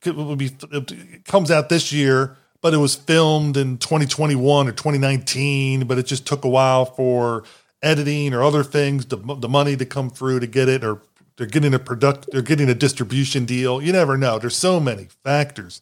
[0.00, 5.86] could, be it comes out this year, but it was filmed in 2021 or 2019,
[5.86, 7.42] but it just took a while for
[7.82, 11.02] editing or other things, the, the money to come through to get it, or
[11.36, 13.82] they're getting a product, they're getting a distribution deal.
[13.82, 14.38] You never know.
[14.38, 15.80] There's so many factors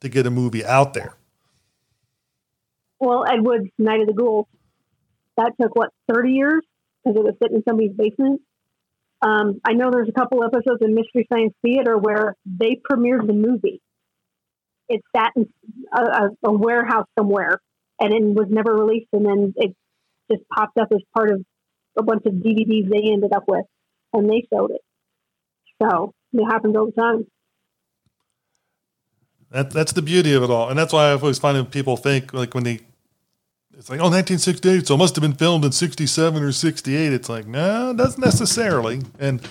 [0.00, 1.14] to get a movie out there.
[2.98, 4.46] Well, Ed Wood's Night of the Ghouls.
[5.36, 6.62] That took what thirty years
[7.04, 8.40] because it was sitting in somebody's basement.
[9.22, 13.32] Um, I know there's a couple episodes in Mystery Science Theater where they premiered the
[13.32, 13.80] movie.
[14.88, 15.48] It sat in
[15.92, 17.60] a, a warehouse somewhere
[17.98, 19.74] and it was never released, and then it
[20.30, 21.44] just popped up as part of
[21.98, 23.64] a bunch of DVDs they ended up with,
[24.12, 24.82] and they showed it.
[25.82, 27.26] So it happens all the time.
[29.50, 30.68] That, that's the beauty of it all.
[30.68, 32.80] And that's why I always find that people think like when they,
[33.78, 37.12] it's like, oh, 1968, so it must have been filmed in 67 or 68.
[37.12, 39.02] It's like, no, it doesn't necessarily.
[39.18, 39.46] And,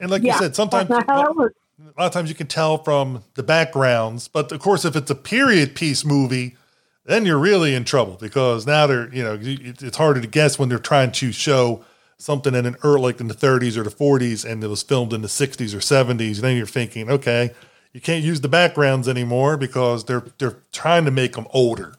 [0.00, 1.56] and like Yeah, you said, sometimes that's not how that works.
[1.80, 5.10] a lot of times you can tell from the backgrounds, but of course, if it's
[5.10, 6.56] a period piece movie,
[7.04, 10.68] then you're really in trouble because now they're, you know, it's harder to guess when
[10.68, 11.84] they're trying to show
[12.18, 15.12] something in an early, like in the 30s or the 40s, and it was filmed
[15.12, 16.36] in the 60s or 70s.
[16.36, 17.52] And then you're thinking, okay,
[17.96, 21.94] you can't use the backgrounds anymore because they're they're trying to make them older.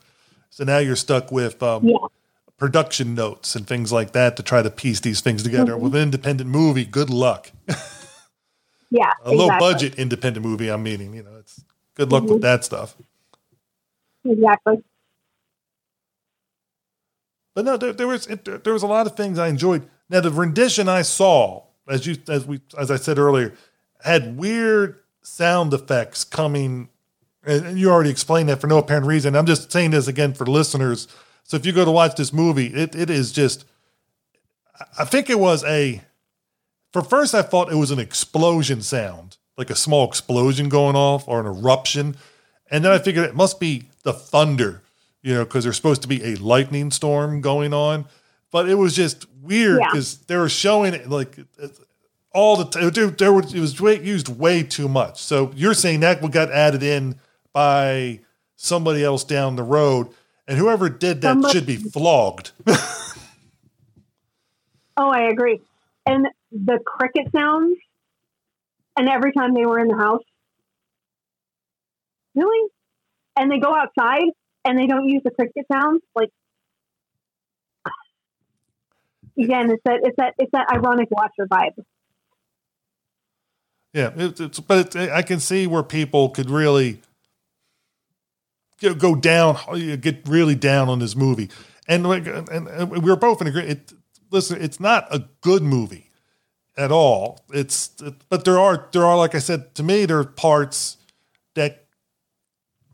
[0.52, 1.90] So now you're stuck with um,
[2.56, 5.74] production notes and things like that to try to piece these things together.
[5.74, 5.80] Mhm.
[5.80, 7.52] With an independent movie, good luck.
[8.90, 10.70] Yeah, a low budget independent movie.
[10.70, 11.60] I'm meaning, you know, it's
[11.96, 12.30] good luck Mhm.
[12.36, 12.96] with that stuff.
[14.24, 14.82] Exactly.
[17.54, 19.90] But no, there, there was it, there was a lot of things I enjoyed.
[20.10, 23.54] Now the rendition I saw, as you as we as I said earlier,
[24.06, 26.90] had weird sound effects coming.
[27.46, 29.36] And you already explained that for no apparent reason.
[29.36, 31.08] I'm just saying this again for listeners.
[31.44, 33.66] So if you go to watch this movie, it, it is just.
[34.98, 36.02] I think it was a.
[36.94, 41.28] For first, I thought it was an explosion sound, like a small explosion going off
[41.28, 42.16] or an eruption,
[42.72, 44.82] and then I figured it must be the thunder
[45.24, 48.06] you know, because there's supposed to be a lightning storm going on.
[48.50, 49.88] But it was just weird Yeah.
[49.92, 51.38] because they were showing it like
[52.34, 52.90] all the time.
[52.92, 55.22] There, there was, it was way, used way too much.
[55.22, 57.16] So you're saying that got added in
[57.54, 58.20] by
[58.56, 60.10] somebody else down the road,
[60.48, 62.52] and whoever did that Somebody- should be flogged.
[65.00, 65.62] Oh, I agree.
[66.08, 67.78] And the cricket sounds,
[68.98, 70.24] and every time they were in the house,
[72.34, 72.70] really?
[73.38, 74.24] And they go outside
[74.66, 76.02] and they don't use the cricket sounds.
[76.16, 76.30] Like,
[79.40, 81.76] again, it's that it's that it's that ironic watcher vibe.
[83.98, 87.02] Yeah, it, it's but I can see where people could really
[88.80, 89.58] you know, go down,
[90.02, 91.50] get really down on this movie,
[91.88, 93.72] and and, and we were both in agreement.
[93.92, 93.94] It,
[94.30, 96.12] listen, it's not a good movie
[96.78, 97.44] at all.
[97.52, 97.88] It's
[98.30, 100.98] but there are there are like I said to me there are parts
[101.56, 101.88] that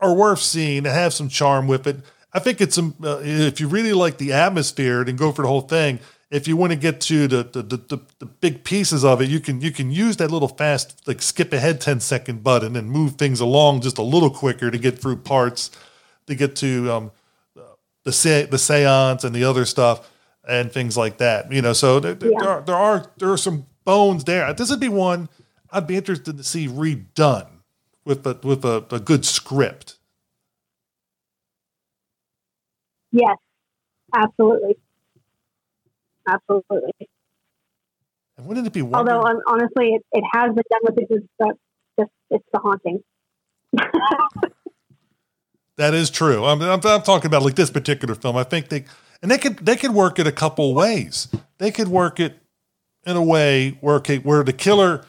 [0.00, 1.98] are worth seeing that have some charm with it.
[2.32, 5.48] I think it's um, uh, if you really like the atmosphere, and go for the
[5.48, 6.00] whole thing.
[6.34, 9.40] If you want to get to the the, the the big pieces of it, you
[9.40, 13.14] can you can use that little fast like skip ahead 10 second button and move
[13.14, 15.70] things along just a little quicker to get through parts
[16.26, 17.12] to get to um,
[18.04, 20.10] the se- the seance and the other stuff
[20.46, 21.52] and things like that.
[21.52, 24.52] You know, so there, there, there, are, there are there are some bones there.
[24.54, 25.28] This would be one
[25.70, 27.48] I'd be interested to see redone
[28.04, 29.96] with a with a, a good script.
[33.12, 33.36] Yes,
[34.14, 34.76] absolutely,
[36.28, 37.08] absolutely.
[38.36, 41.08] And wouldn't it be Although um, honestly, it, it has been done with it.
[41.08, 41.54] Just that,
[41.98, 43.02] just it's the haunting.
[45.76, 46.44] That is true.
[46.44, 48.36] I'm, I'm, I'm talking about like this particular film.
[48.36, 48.84] I think they
[49.22, 51.28] and they could they could work it a couple ways.
[51.58, 52.38] They could work it
[53.04, 55.04] in a way where okay, where the killer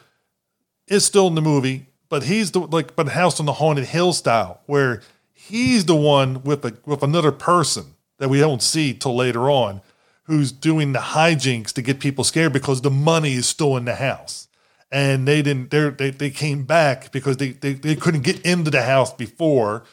[0.88, 3.86] is still in the movie, but he's the like but the House on the Haunted
[3.86, 5.02] Hill style, where
[5.34, 9.82] he's the one with a with another person that we don't see till later on,
[10.26, 13.96] who's doing the hijinks to get people scared because the money is still in the
[13.96, 14.48] house.
[14.92, 18.84] And they didn't, they, they came back because they, they, they couldn't get into the
[18.84, 19.84] house before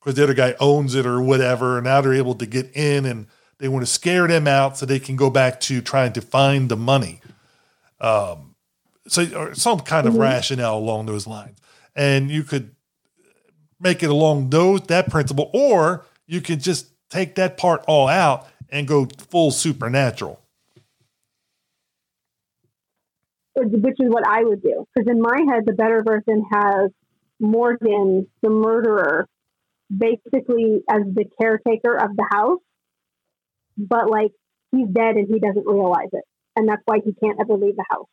[0.00, 1.78] because the other guy owns it or whatever.
[1.78, 3.26] And now they're able to get in and
[3.58, 6.68] they want to scare them out so they can go back to trying to find
[6.68, 7.20] the money.
[8.00, 8.54] Um,
[9.06, 10.20] so or some kind of Mhm.
[10.20, 11.58] rationale along those lines.
[11.94, 12.70] And you could
[13.80, 18.46] make it along those that principle, or you could just take that part all out
[18.70, 20.40] and go full supernatural.
[23.56, 24.84] which is what I would do.
[24.94, 26.90] Because in my head, the better version has
[27.38, 29.28] Morgan, the murderer,
[29.96, 32.58] basically as the caretaker of the house,
[33.76, 34.32] but like
[34.72, 36.24] he's dead and he doesn't realize it,
[36.56, 38.08] and that's why he can't ever leave the house.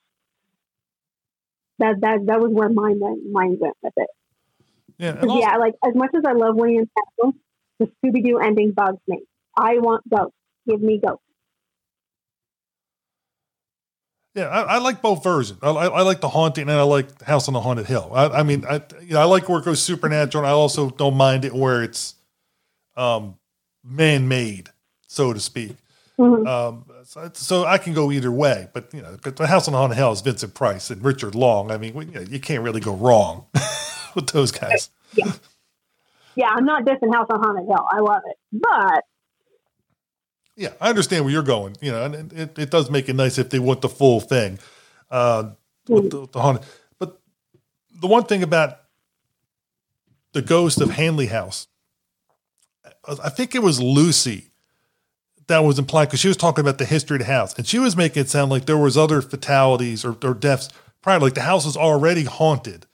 [1.80, 4.10] That that that was where my mind went with it.
[5.00, 7.34] Yeah, also- yeah, like as much as I love William Castle,
[7.80, 9.22] the Scooby Doo ending bugs me.
[9.58, 10.36] I want ghosts.
[10.68, 11.24] Give me ghosts.
[14.36, 15.60] Yeah, I, I like both versions.
[15.62, 18.12] I, I, I like the haunting and I like House on the Haunted Hill.
[18.14, 20.44] I, I mean, I you know I like where it goes supernatural.
[20.44, 22.16] And I also don't mind it where it's
[22.96, 23.36] um,
[23.84, 24.70] man made,
[25.08, 25.76] so to speak.
[26.48, 28.70] Um, so, so I can go either way.
[28.74, 31.36] But you know, but the House on the Haunted Hill is Vincent Price and Richard
[31.36, 31.72] Long.
[31.72, 33.46] I mean, we- you, know, you can't really go wrong
[34.16, 34.90] with those guys.
[35.14, 35.34] Yeah.
[36.36, 37.86] Yeah, I'm not dissing House on Haunted Hill.
[37.92, 39.04] I love it, but
[40.56, 41.76] Yeah, I understand where you're going.
[41.82, 44.60] You know, and it, it does make it nice if they want the full thing.
[45.10, 45.52] Uh,
[45.88, 46.66] with the, the haunted.
[47.00, 47.20] But
[48.00, 48.78] the one thing about
[50.34, 51.68] the ghost of Hanley House,
[53.22, 54.52] I think it was Lucy
[55.48, 57.80] that was implied because she was talking about the history of the house, and she
[57.80, 60.70] was making it sound like there was other fatalities or, or deaths
[61.02, 61.20] prior.
[61.20, 62.86] Like the house was already haunted,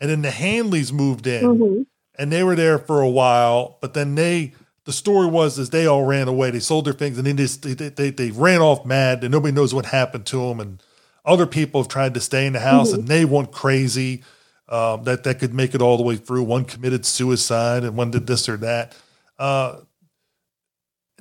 [0.00, 1.86] and then the Hanleys moved in Mhm.
[2.18, 4.52] and they were there for a while, but then they
[4.84, 6.50] the story was is they all ran away.
[6.50, 9.52] They sold their things and they just they, they, they ran off mad and nobody
[9.54, 10.58] knows what happened to them.
[10.60, 10.82] And
[11.24, 12.94] other people have tried to stay in the house Mhm.
[12.94, 14.22] and they went crazy
[14.68, 16.42] um, that that could make it all the way through.
[16.44, 18.94] One committed suicide and one did this or that.
[19.38, 19.80] Uh,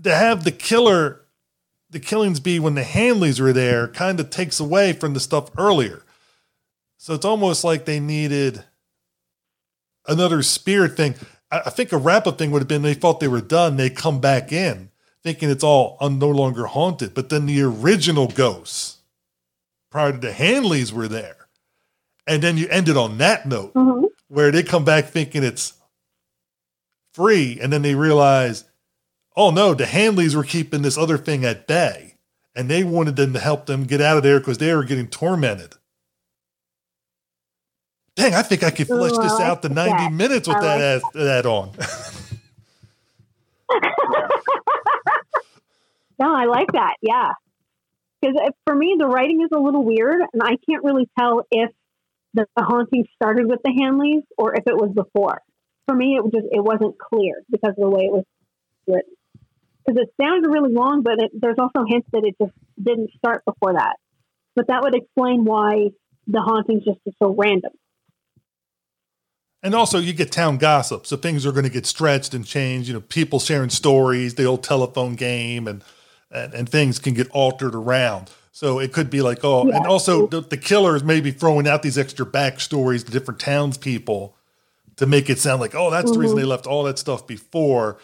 [0.04, 1.22] to have the killer,
[1.90, 5.50] the killings be when the Hanleys were there, kind of takes away from the stuff
[5.58, 6.04] earlier.
[6.98, 8.64] So it's almost like they needed
[10.08, 11.16] another spirit thing.
[11.52, 13.76] I, think a wrap up thing would have been they thought they were done.
[13.76, 14.92] They come back in
[15.24, 17.14] thinking it's all un, no longer haunted.
[17.14, 18.98] But then the original ghosts
[19.90, 21.48] prior to the Hanleys were there.
[22.28, 24.06] And then you ended on that note mm-hmm.
[24.28, 25.74] where they come back thinking it's
[27.14, 27.60] free.
[27.62, 28.66] And then they realize,
[29.36, 32.16] oh no, the Hanleys were keeping this other thing at bay.
[32.56, 35.08] And they wanted them to help them get out of there because they were getting
[35.08, 35.76] tormented.
[38.22, 40.12] Dang, I think I could flesh this out to 90 that.
[40.12, 41.72] minutes with that, like ass, that on.
[46.22, 46.98] No, I like that.
[47.02, 47.32] Yeah.
[48.22, 51.48] Because uh, for me, the writing is a little weird, and I can't really tell
[51.50, 51.72] if
[52.36, 55.42] the, the haunting started with the Hanleys or if it was before.
[55.88, 58.26] For me, it just it wasn't clear because of the way it was
[58.86, 59.14] written.
[59.84, 63.44] Because it sounds really long, but it, there's also hints that it just didn't start
[63.44, 63.96] before that.
[64.56, 65.90] But that would explain why
[66.28, 67.72] the hauntings just are so random.
[69.64, 72.88] And also, you get town gossip, so things are going to get stretched and changed.
[72.88, 75.84] You know, people sharing stories, the old telephone game, and
[76.32, 78.32] and, and things can get altered around.
[78.54, 81.84] So it could be like, oh, and also the, the killers may be throwing out
[81.84, 84.36] these extra backstories to different townspeople
[84.98, 86.42] to make it sound like, oh, that's the reason Mhm.
[86.42, 87.98] they left all that stuff before.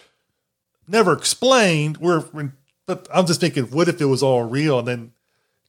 [0.87, 1.97] Never explained.
[1.97, 2.51] We're, we're-
[2.85, 4.79] but I'm just thinking, what if it was all real?
[4.79, 5.11] And then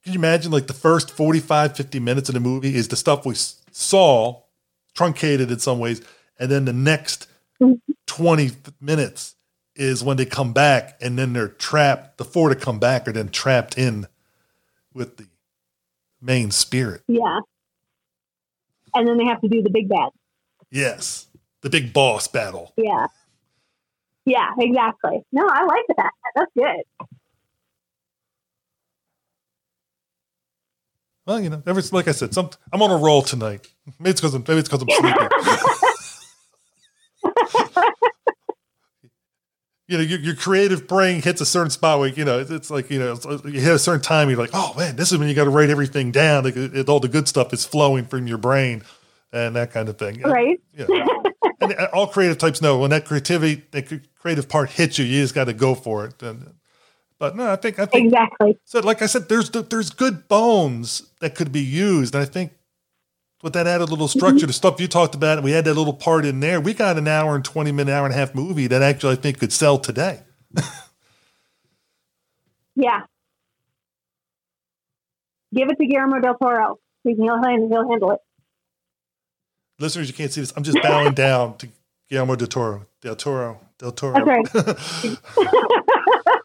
[0.04, 3.26] can you imagine like the first 45, 50 minutes of the movie is the stuff
[3.26, 4.40] we saw,
[4.98, 6.02] truncated in some ways,
[6.40, 7.28] and then the next
[8.06, 8.50] 20
[8.80, 9.36] minutes
[9.76, 12.18] is when they come back and then they're trapped.
[12.18, 14.08] The four to come back are then trapped in
[14.92, 15.28] with the
[16.20, 17.02] main spirit.
[17.06, 17.38] Yeah.
[18.92, 20.08] And then they have to do the big bad.
[20.68, 21.28] Yes.
[21.60, 22.72] The big boss battle.
[22.76, 23.06] Yeah.
[24.24, 25.24] Yeah, exactly.
[25.30, 26.10] No, I like that.
[26.34, 27.08] That's good.
[31.28, 33.68] Well, you know, ever like I said, some I'm on a roll tonight.
[33.98, 35.28] Maybe it's because I'm maybe it's because I'm sleeping.
[39.88, 42.70] you know, your, your creative brain hits a certain spot where you know it's, it's
[42.70, 44.30] like you know it's, uh, you hit a certain time.
[44.30, 46.44] You're like, oh man, this is when you got to write everything down.
[46.44, 48.82] Like, it, all the good stuff is flowing from your brain
[49.30, 50.22] and that kind of thing.
[50.22, 50.58] Right?
[50.74, 50.86] Yeah.
[51.60, 55.20] and uh, all creative types know when that creativity, that creative part hits you, you
[55.20, 56.22] just got to go for it.
[56.22, 56.54] And,
[57.18, 58.58] but no, I think I think exactly.
[58.64, 62.52] So, like I said, there's there's good bones that could be used, and I think
[63.42, 64.18] with that added little mm-hmm.
[64.18, 66.74] structure, the stuff you talked about, and we had that little part in there, we
[66.74, 69.38] got an hour and twenty minute, hour and a half movie that actually I think
[69.38, 70.22] could sell today.
[72.78, 73.00] Yeah.
[75.52, 76.78] Give it to Guillermo del Toro.
[77.02, 78.20] He- He'll, he'll handle it.
[79.80, 80.52] Listeners, you can't see this.
[80.56, 81.68] I'm just bowing down to
[82.08, 82.86] Guillermo del Toro.
[83.00, 83.60] Del Toro.
[83.78, 84.24] Del Toro.
[84.24, 85.18] That's right.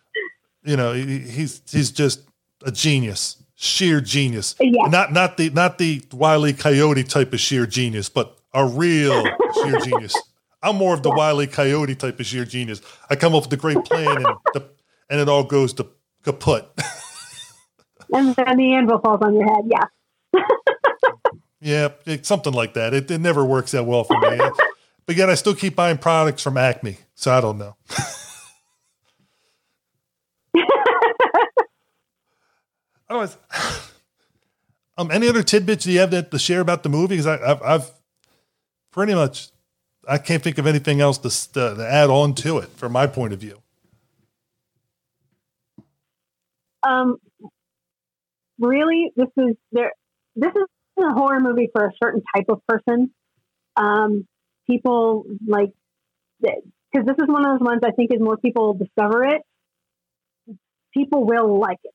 [0.63, 2.21] you know, he, he's he's just
[2.65, 4.55] a genius, sheer genius.
[4.59, 4.87] Yeah.
[4.87, 9.23] Not not the not the wily coyote type of sheer genius, but a real
[9.63, 10.15] sheer genius.
[10.61, 12.81] I'm more of the wily coyote type of sheer genius.
[13.09, 14.69] I come up with a great plan and the,
[15.09, 15.87] and it all goes to
[16.23, 16.65] kaput.
[18.15, 19.65] And then the anvil falls on your head.
[19.71, 20.41] Yeah.
[21.61, 22.93] yeah, it- something like that.
[22.93, 24.37] It, it never works out well for me.
[25.07, 27.75] but yet I still keep buying products from Acme, so I don't know.
[34.95, 37.17] Um, any other tidbits you have that to share about the movie?
[37.17, 37.91] Because I've, I've
[38.91, 39.49] pretty much,
[40.07, 43.07] I can't think of anything else to, to, to add on to it from my
[43.07, 43.59] point of view.
[46.83, 47.17] Um,
[48.59, 49.93] really, this is there.
[50.35, 50.65] This is
[51.03, 53.11] a horror movie for a certain type of person.
[53.75, 54.27] Um,
[54.67, 55.71] people like
[56.39, 59.41] because this is one of those ones I think as more people discover it,
[60.93, 61.93] people will like it.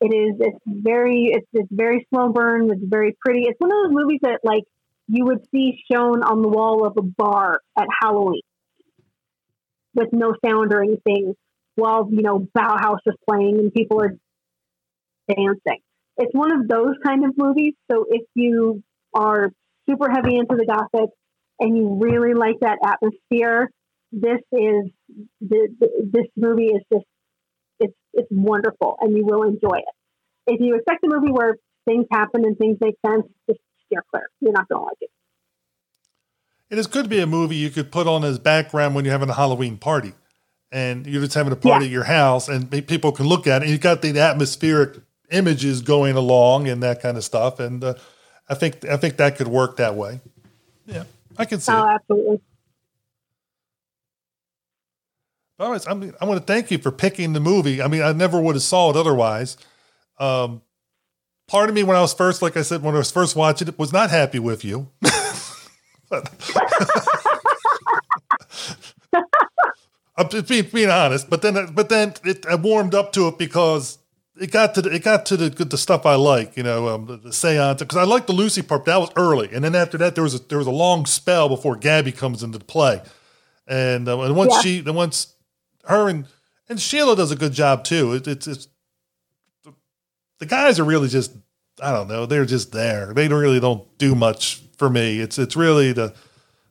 [0.00, 0.36] It is.
[0.40, 1.30] It's very.
[1.32, 2.70] It's it's very slow burn.
[2.70, 3.44] It's very pretty.
[3.46, 4.64] It's one of those movies that like
[5.08, 8.42] you would see shown on the wall of a bar at Halloween
[9.94, 11.34] with no sound or anything,
[11.76, 14.14] while you know Bauhaus is playing and people are
[15.28, 15.80] dancing.
[16.18, 17.74] It's one of those kind of movies.
[17.90, 18.82] So if you
[19.14, 19.50] are
[19.88, 21.10] super heavy into the gothic
[21.60, 23.70] and you really like that atmosphere,
[24.12, 24.90] this is
[25.40, 27.04] the, the, this movie is just
[28.16, 29.84] it's wonderful and you will enjoy it.
[30.46, 34.28] If you expect a movie where things happen and things make sense, just steer clear.
[34.40, 35.10] You're not going to like it.
[36.68, 39.30] It is could be a movie you could put on as background when you're having
[39.30, 40.14] a Halloween party,
[40.72, 43.66] and you're just having a party at your house, and people can look at it.
[43.66, 44.98] And you got the atmospheric
[45.30, 47.60] images going along and that kind of stuff.
[47.60, 47.94] And uh,
[48.48, 50.20] I think I think that could work that way.
[50.86, 51.04] Yeah,
[51.38, 51.72] I can see.
[51.72, 51.94] Oh, it.
[51.94, 52.40] absolutely.
[55.58, 57.80] All right, I mean, I want to thank you for picking the movie.
[57.80, 59.56] I mean, I never would have saw it otherwise.
[60.18, 60.60] Um,
[61.48, 63.68] part of me, when I was first, like I said, when I was first watching
[63.68, 64.88] it, was not happy with you.
[66.10, 66.30] But-
[70.18, 73.36] I'm just being, being honest, but then, but then it, I warmed up to it
[73.38, 73.98] because
[74.40, 77.04] it got to the, it got to the the stuff I like, you know, um,
[77.06, 77.80] the, the seance.
[77.82, 78.86] Because I like the Lucy part.
[78.86, 81.50] That was early, and then after that, there was a, there was a long spell
[81.50, 83.02] before Gabby comes into play,
[83.66, 84.60] and uh, and once Yeah.
[84.62, 85.34] she, then once
[85.86, 86.26] her and
[86.68, 88.14] and Sheila does a good job too.
[88.14, 88.68] It, it's it's
[90.38, 91.32] the guys are really just
[91.82, 92.26] I don't know.
[92.26, 93.12] They're just there.
[93.12, 95.20] They really don't do much for me.
[95.20, 96.14] It's it's really the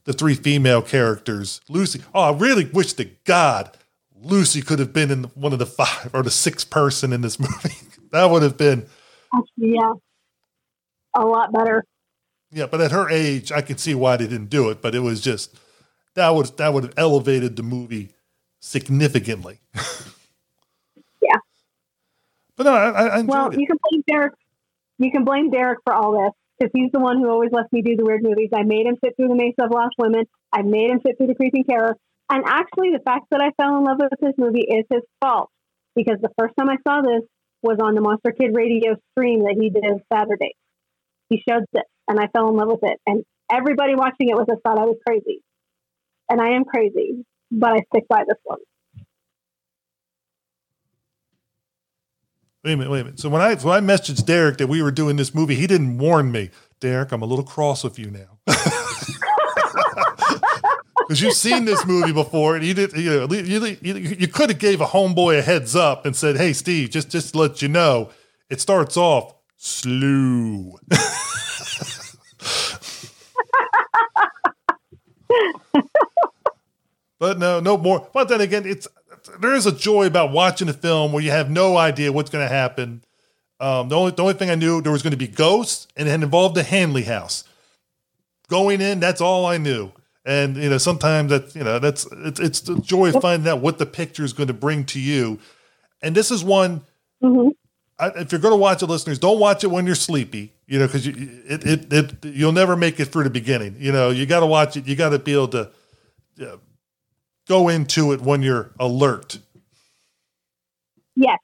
[0.05, 1.61] the three female characters.
[1.69, 2.01] Lucy.
[2.13, 3.75] Oh, I really wish to God
[4.15, 7.39] Lucy could have been in one of the five or the sixth person in this
[7.39, 7.75] movie.
[8.11, 8.85] that would have been
[9.57, 9.93] yeah,
[11.15, 11.83] a lot better.
[12.51, 12.65] yeah.
[12.65, 14.81] But at her age, I can see why they didn't do it.
[14.81, 15.57] But it was just
[16.15, 18.14] that would that would have elevated the movie
[18.65, 19.59] significantly.
[21.21, 21.39] Yeah.
[22.55, 23.59] But no, I, I enjoyed Well, it.
[23.59, 24.33] you can blame Derek.
[24.99, 27.81] You can blame Derek for all this because he's the one who always lets me
[27.81, 28.49] do the weird movies.
[28.53, 30.25] I made him sit through the Maze of Lost Women.
[30.51, 31.97] I made him sit through the Creeping Terror.
[32.29, 35.49] And actually, the fact that I fell in love with this movie is his fault
[35.95, 37.23] because the first time I saw this
[37.63, 40.53] was on the Monster Kid Radio stream that he did on Saturday.
[41.29, 42.99] He showed this, and I fell in love with it.
[43.07, 45.41] And everybody watching it with us thought I was crazy,
[46.29, 47.25] and I am crazy,
[47.59, 48.59] but I stick by this one.
[52.63, 53.19] Wait a minute, wait a minute.
[53.19, 55.97] So when I when I messaged Derek that we were doing this movie, he didn't
[55.99, 56.49] warn me.
[56.79, 58.39] Derek, I'm a little cross with you now.
[61.07, 62.93] Because you've seen this movie before, and you did.
[62.93, 66.35] You know, you, you, you could have gave a homeboy a heads up and said,
[66.35, 68.09] "Hey, Steve, just just to let you know,
[68.49, 70.79] it starts off slew."
[77.25, 78.07] but no, no more.
[78.13, 78.87] But then again, it's
[79.39, 82.47] there is a joy about watching a film where you have no idea what's going
[82.47, 83.03] to happen.
[83.59, 86.07] Um, the only the only thing I knew there was going to be ghosts, and
[86.07, 87.43] it involved the Hanley house.
[88.47, 89.91] Going in, that's all I knew.
[90.23, 93.59] And you know, sometimes that's you know that's it's it's the joy of finding out
[93.59, 95.39] what the picture is going to bring to you.
[96.03, 96.81] And this is one.
[97.97, 100.53] I, if you're going to watch it, listeners, don't watch it when you're sleepy.
[100.67, 101.13] You know, because you
[101.47, 103.77] it, it it you'll never make it through the beginning.
[103.79, 104.85] You know, you got to watch it.
[104.85, 105.71] You got to be able to
[106.41, 106.57] uh,
[107.47, 109.39] go into it when you're alert.
[111.15, 111.39] Yes.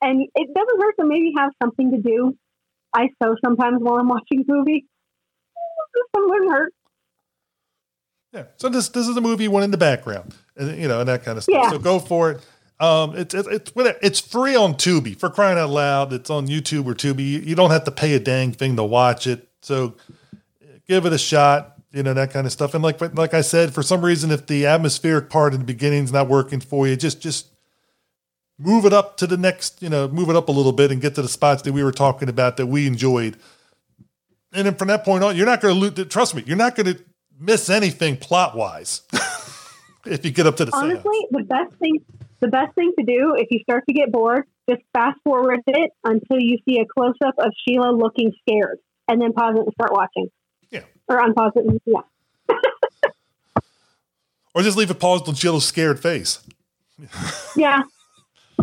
[0.00, 2.36] And it doesn't hurt to maybe have something to do.
[2.94, 4.86] I sew sometimes while I'm watching a movie.
[5.96, 6.74] It doesn't hurt.
[8.32, 8.44] Yeah.
[8.56, 11.22] So this this is a movie one in the background, and you know, and that
[11.22, 11.54] kind of stuff.
[11.54, 11.70] Yeah.
[11.70, 12.46] So go for it.
[12.80, 13.72] Um, it's it's it's.
[13.76, 16.12] It's free on Tubi for crying out loud.
[16.12, 17.46] It's on YouTube or Tubi.
[17.46, 19.48] You don't have to pay a dang thing to watch it.
[19.62, 19.94] So
[20.88, 21.73] give it a shot.
[21.94, 22.74] You know that kind of stuff.
[22.74, 26.02] And like like I said, for some reason, if the atmospheric part in the beginning
[26.02, 27.48] is not working for you, just just
[28.58, 29.80] move it up to the next.
[29.80, 31.84] You know, move it up a little bit and get to the spots that we
[31.84, 33.36] were talking about that we enjoyed.
[34.52, 36.08] And then from that point on, you're not going to lose.
[36.08, 37.00] Trust me, you're not going to
[37.38, 39.02] miss anything plot wise.
[40.04, 40.74] if you get up to the.
[40.74, 42.04] Honestly, the best thing
[42.40, 45.92] the best thing to do if you start to get bored, just fast forward it
[46.04, 49.72] until you see a close up of Sheila looking scared, and then pause it and
[49.74, 50.28] start watching.
[51.08, 51.82] Or unpause it.
[51.84, 52.00] Yeah.
[54.54, 56.40] Or just leave it paused on Sheila's scared face.
[57.56, 57.82] Yeah.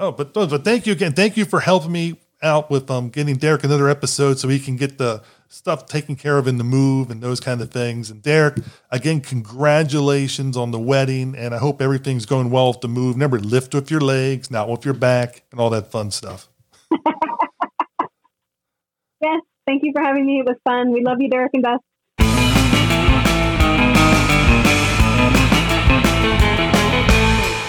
[0.00, 1.12] Oh, but but thank you again.
[1.12, 4.76] Thank you for helping me out with um getting Derek another episode so he can
[4.76, 8.10] get the stuff taken care of in the move and those kind of things.
[8.10, 8.56] And Derek,
[8.90, 13.14] again, congratulations on the wedding, and I hope everything's going well with the move.
[13.14, 16.48] Remember, lift with your legs, not with your back, and all that fun stuff.
[19.20, 19.40] yes.
[19.66, 20.40] Thank you for having me.
[20.40, 20.92] It was fun.
[20.92, 21.80] We love you, Derek and Beth.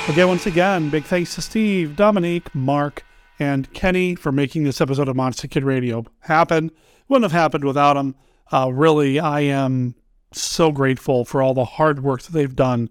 [0.09, 3.05] Again, once again, big thanks to Steve, Dominique, Mark,
[3.39, 6.69] and Kenny for making this episode of Monster Kid Radio happen.
[7.07, 8.15] Wouldn't have happened without them.
[8.51, 9.95] Uh, really, I am
[10.33, 12.89] so grateful for all the hard work that they've done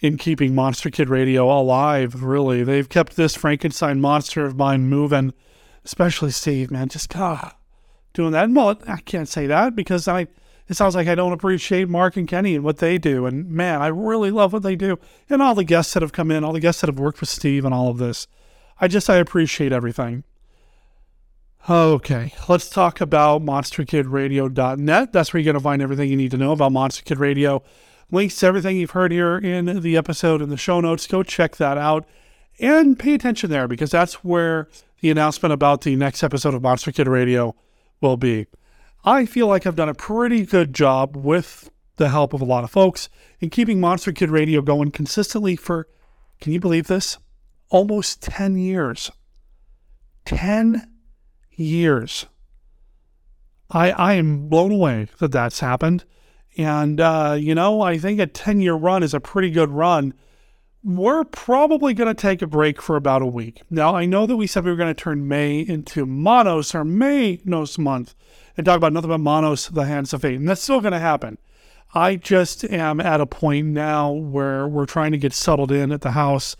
[0.00, 2.22] in keeping Monster Kid Radio alive.
[2.22, 5.34] Really, they've kept this Frankenstein monster of mine moving.
[5.84, 7.56] Especially Steve, man, just ah,
[8.14, 8.50] doing that.
[8.50, 10.28] Well, I can't say that because I
[10.66, 13.26] it sounds like I don't appreciate Mark and Kenny and what they do.
[13.26, 14.98] And man, I really love what they do.
[15.28, 17.28] And all the guests that have come in, all the guests that have worked with
[17.28, 18.26] Steve and all of this.
[18.80, 20.24] I just, I appreciate everything.
[21.68, 25.12] Okay, let's talk about monsterkidradio.net.
[25.12, 27.62] That's where you're going to find everything you need to know about Monster Kid Radio.
[28.10, 31.06] Links to everything you've heard here in the episode in the show notes.
[31.06, 32.06] Go check that out
[32.60, 34.68] and pay attention there because that's where
[35.00, 37.54] the announcement about the next episode of Monster Kid Radio
[38.04, 38.46] will be.
[39.02, 42.62] I feel like I've done a pretty good job with the help of a lot
[42.62, 43.08] of folks
[43.40, 45.88] in keeping Monster Kid Radio going consistently for,
[46.40, 47.16] can you believe this?
[47.70, 49.10] Almost 10 years.
[50.26, 50.86] 10
[51.52, 52.26] years.
[53.70, 56.04] I, I am blown away that that's happened.
[56.58, 60.12] And, uh, you know, I think a 10 year run is a pretty good run.
[60.86, 63.62] We're probably going to take a break for about a week.
[63.70, 66.84] Now, I know that we said we were going to turn May into Manos or
[66.84, 68.14] Maynos month
[68.54, 70.34] and talk about nothing but Manos, the Hands of Fate.
[70.34, 71.38] And that's still going to happen.
[71.94, 76.02] I just am at a point now where we're trying to get settled in at
[76.02, 76.54] the house.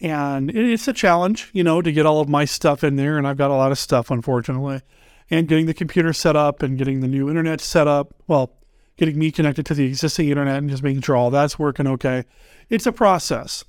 [0.00, 3.18] And it's a challenge, you know, to get all of my stuff in there.
[3.18, 4.82] And I've got a lot of stuff, unfortunately.
[5.30, 8.14] And getting the computer set up and getting the new internet set up.
[8.28, 8.52] Well,
[8.96, 12.24] getting me connected to the existing internet and just making sure all that's working okay.
[12.68, 13.64] It's a process.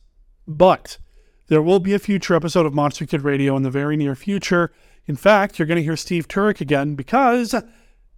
[0.48, 0.98] But
[1.48, 4.72] there will be a future episode of Monster Kid Radio in the very near future.
[5.06, 7.56] In fact, you're going to hear Steve Turek again because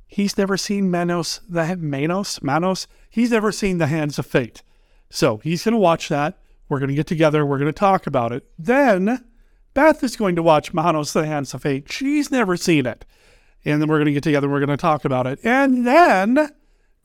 [0.08, 2.88] he's never seen Manos, the Manos, Manos.
[3.10, 4.64] He's never seen the Hands of Fate.
[5.10, 6.38] So he's going to watch that.
[6.70, 7.46] We're going to get together.
[7.46, 8.46] We're going to talk about it.
[8.58, 9.26] Then
[9.74, 11.92] Beth is going to watch Manos, the Hands of Fate.
[11.92, 13.06] She's never seen it.
[13.64, 14.50] And then we're going to get together.
[14.50, 15.40] We're going to talk about it.
[15.44, 16.50] And then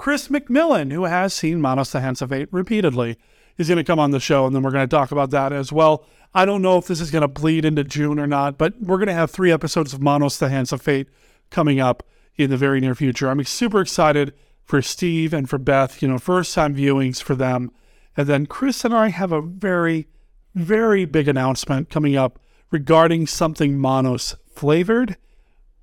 [0.03, 3.17] Chris McMillan, who has seen Manos, the repeatedly,
[3.57, 4.45] is going to come on the show.
[4.45, 6.05] And then we're going to talk about that as well.
[6.35, 8.97] I don't know if this is going to bleed into June or not, but we're
[8.97, 11.09] going to have three episodes of Manos, the Hands of Fate
[11.51, 12.03] coming up
[12.35, 13.31] in the very near future.
[13.31, 14.35] I'm super excited
[14.65, 17.71] for Steve and for Beth, you know, first time viewings for them.
[18.17, 20.09] And then Chris and I have a very,
[20.53, 22.41] very big announcement coming up
[22.73, 25.17] regarding something Manos flavored,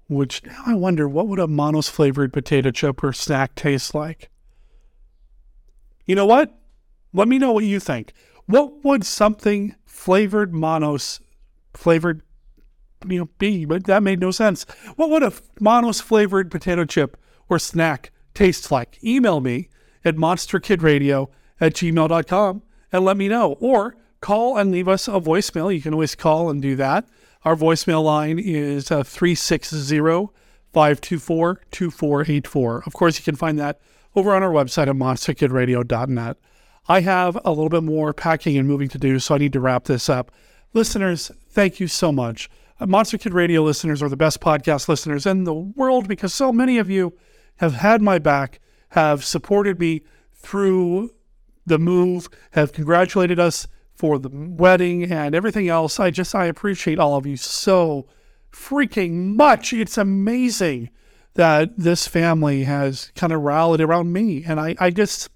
[0.09, 4.29] which now I wonder what would a Manos flavored potato chip or snack taste like?
[6.05, 6.57] You know what?
[7.13, 8.13] Let me know what you think.
[8.47, 11.19] What would something flavored Manos
[11.73, 12.23] flavored
[13.07, 13.65] you know be?
[13.65, 14.65] But that made no sense.
[14.95, 17.15] What would a Manos flavored potato chip
[17.47, 19.01] or snack taste like?
[19.03, 19.69] Email me
[20.03, 21.27] at monsterkidradio
[21.61, 23.53] at gmail.com and let me know.
[23.59, 25.73] Or call and leave us a voicemail.
[25.73, 27.07] You can always call and do that.
[27.45, 29.97] Our voicemail line is uh, 360
[30.73, 32.83] 524 2484.
[32.85, 33.79] Of course, you can find that
[34.13, 36.37] over on our website at monsterkidradio.net.
[36.89, 39.61] I have a little bit more packing and moving to do, so I need to
[39.61, 40.31] wrap this up.
[40.73, 42.49] Listeners, thank you so much.
[42.77, 46.51] Uh, Monster Kid Radio listeners are the best podcast listeners in the world because so
[46.51, 47.13] many of you
[47.57, 48.59] have had my back,
[48.89, 50.01] have supported me
[50.33, 51.11] through
[51.65, 53.65] the move, have congratulated us
[53.99, 55.99] for the wedding and everything else.
[55.99, 58.07] I just, I appreciate all of you so
[58.49, 59.73] freaking much.
[59.73, 60.89] It's amazing
[61.33, 64.45] that this family has kind of rallied around me.
[64.45, 65.29] And I, I just,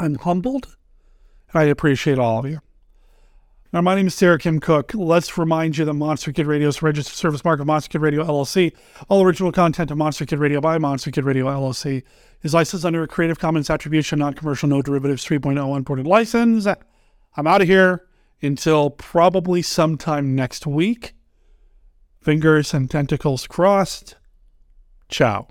[0.00, 0.74] I'm humbled
[1.52, 2.60] and I appreciate all of you.
[3.74, 4.58] Now, my name is Derek M.
[4.58, 4.94] Koch.
[4.94, 8.00] Let's remind you that Monster Kid Radio is a registered service mark of Monster Kid
[8.00, 8.72] Radio LLC.
[9.10, 12.04] All original content of Monster Kid Radio by Monster Kid Radio LLC
[12.42, 16.66] is licensed under a Creative Commons Attribution, Non-Commercial, No Derivatives 3.0 Unported License.
[17.36, 18.06] I'm out of here
[18.42, 21.14] until probably sometime next week.
[22.20, 24.16] Fingers and tentacles crossed.
[25.08, 25.46] Ciao.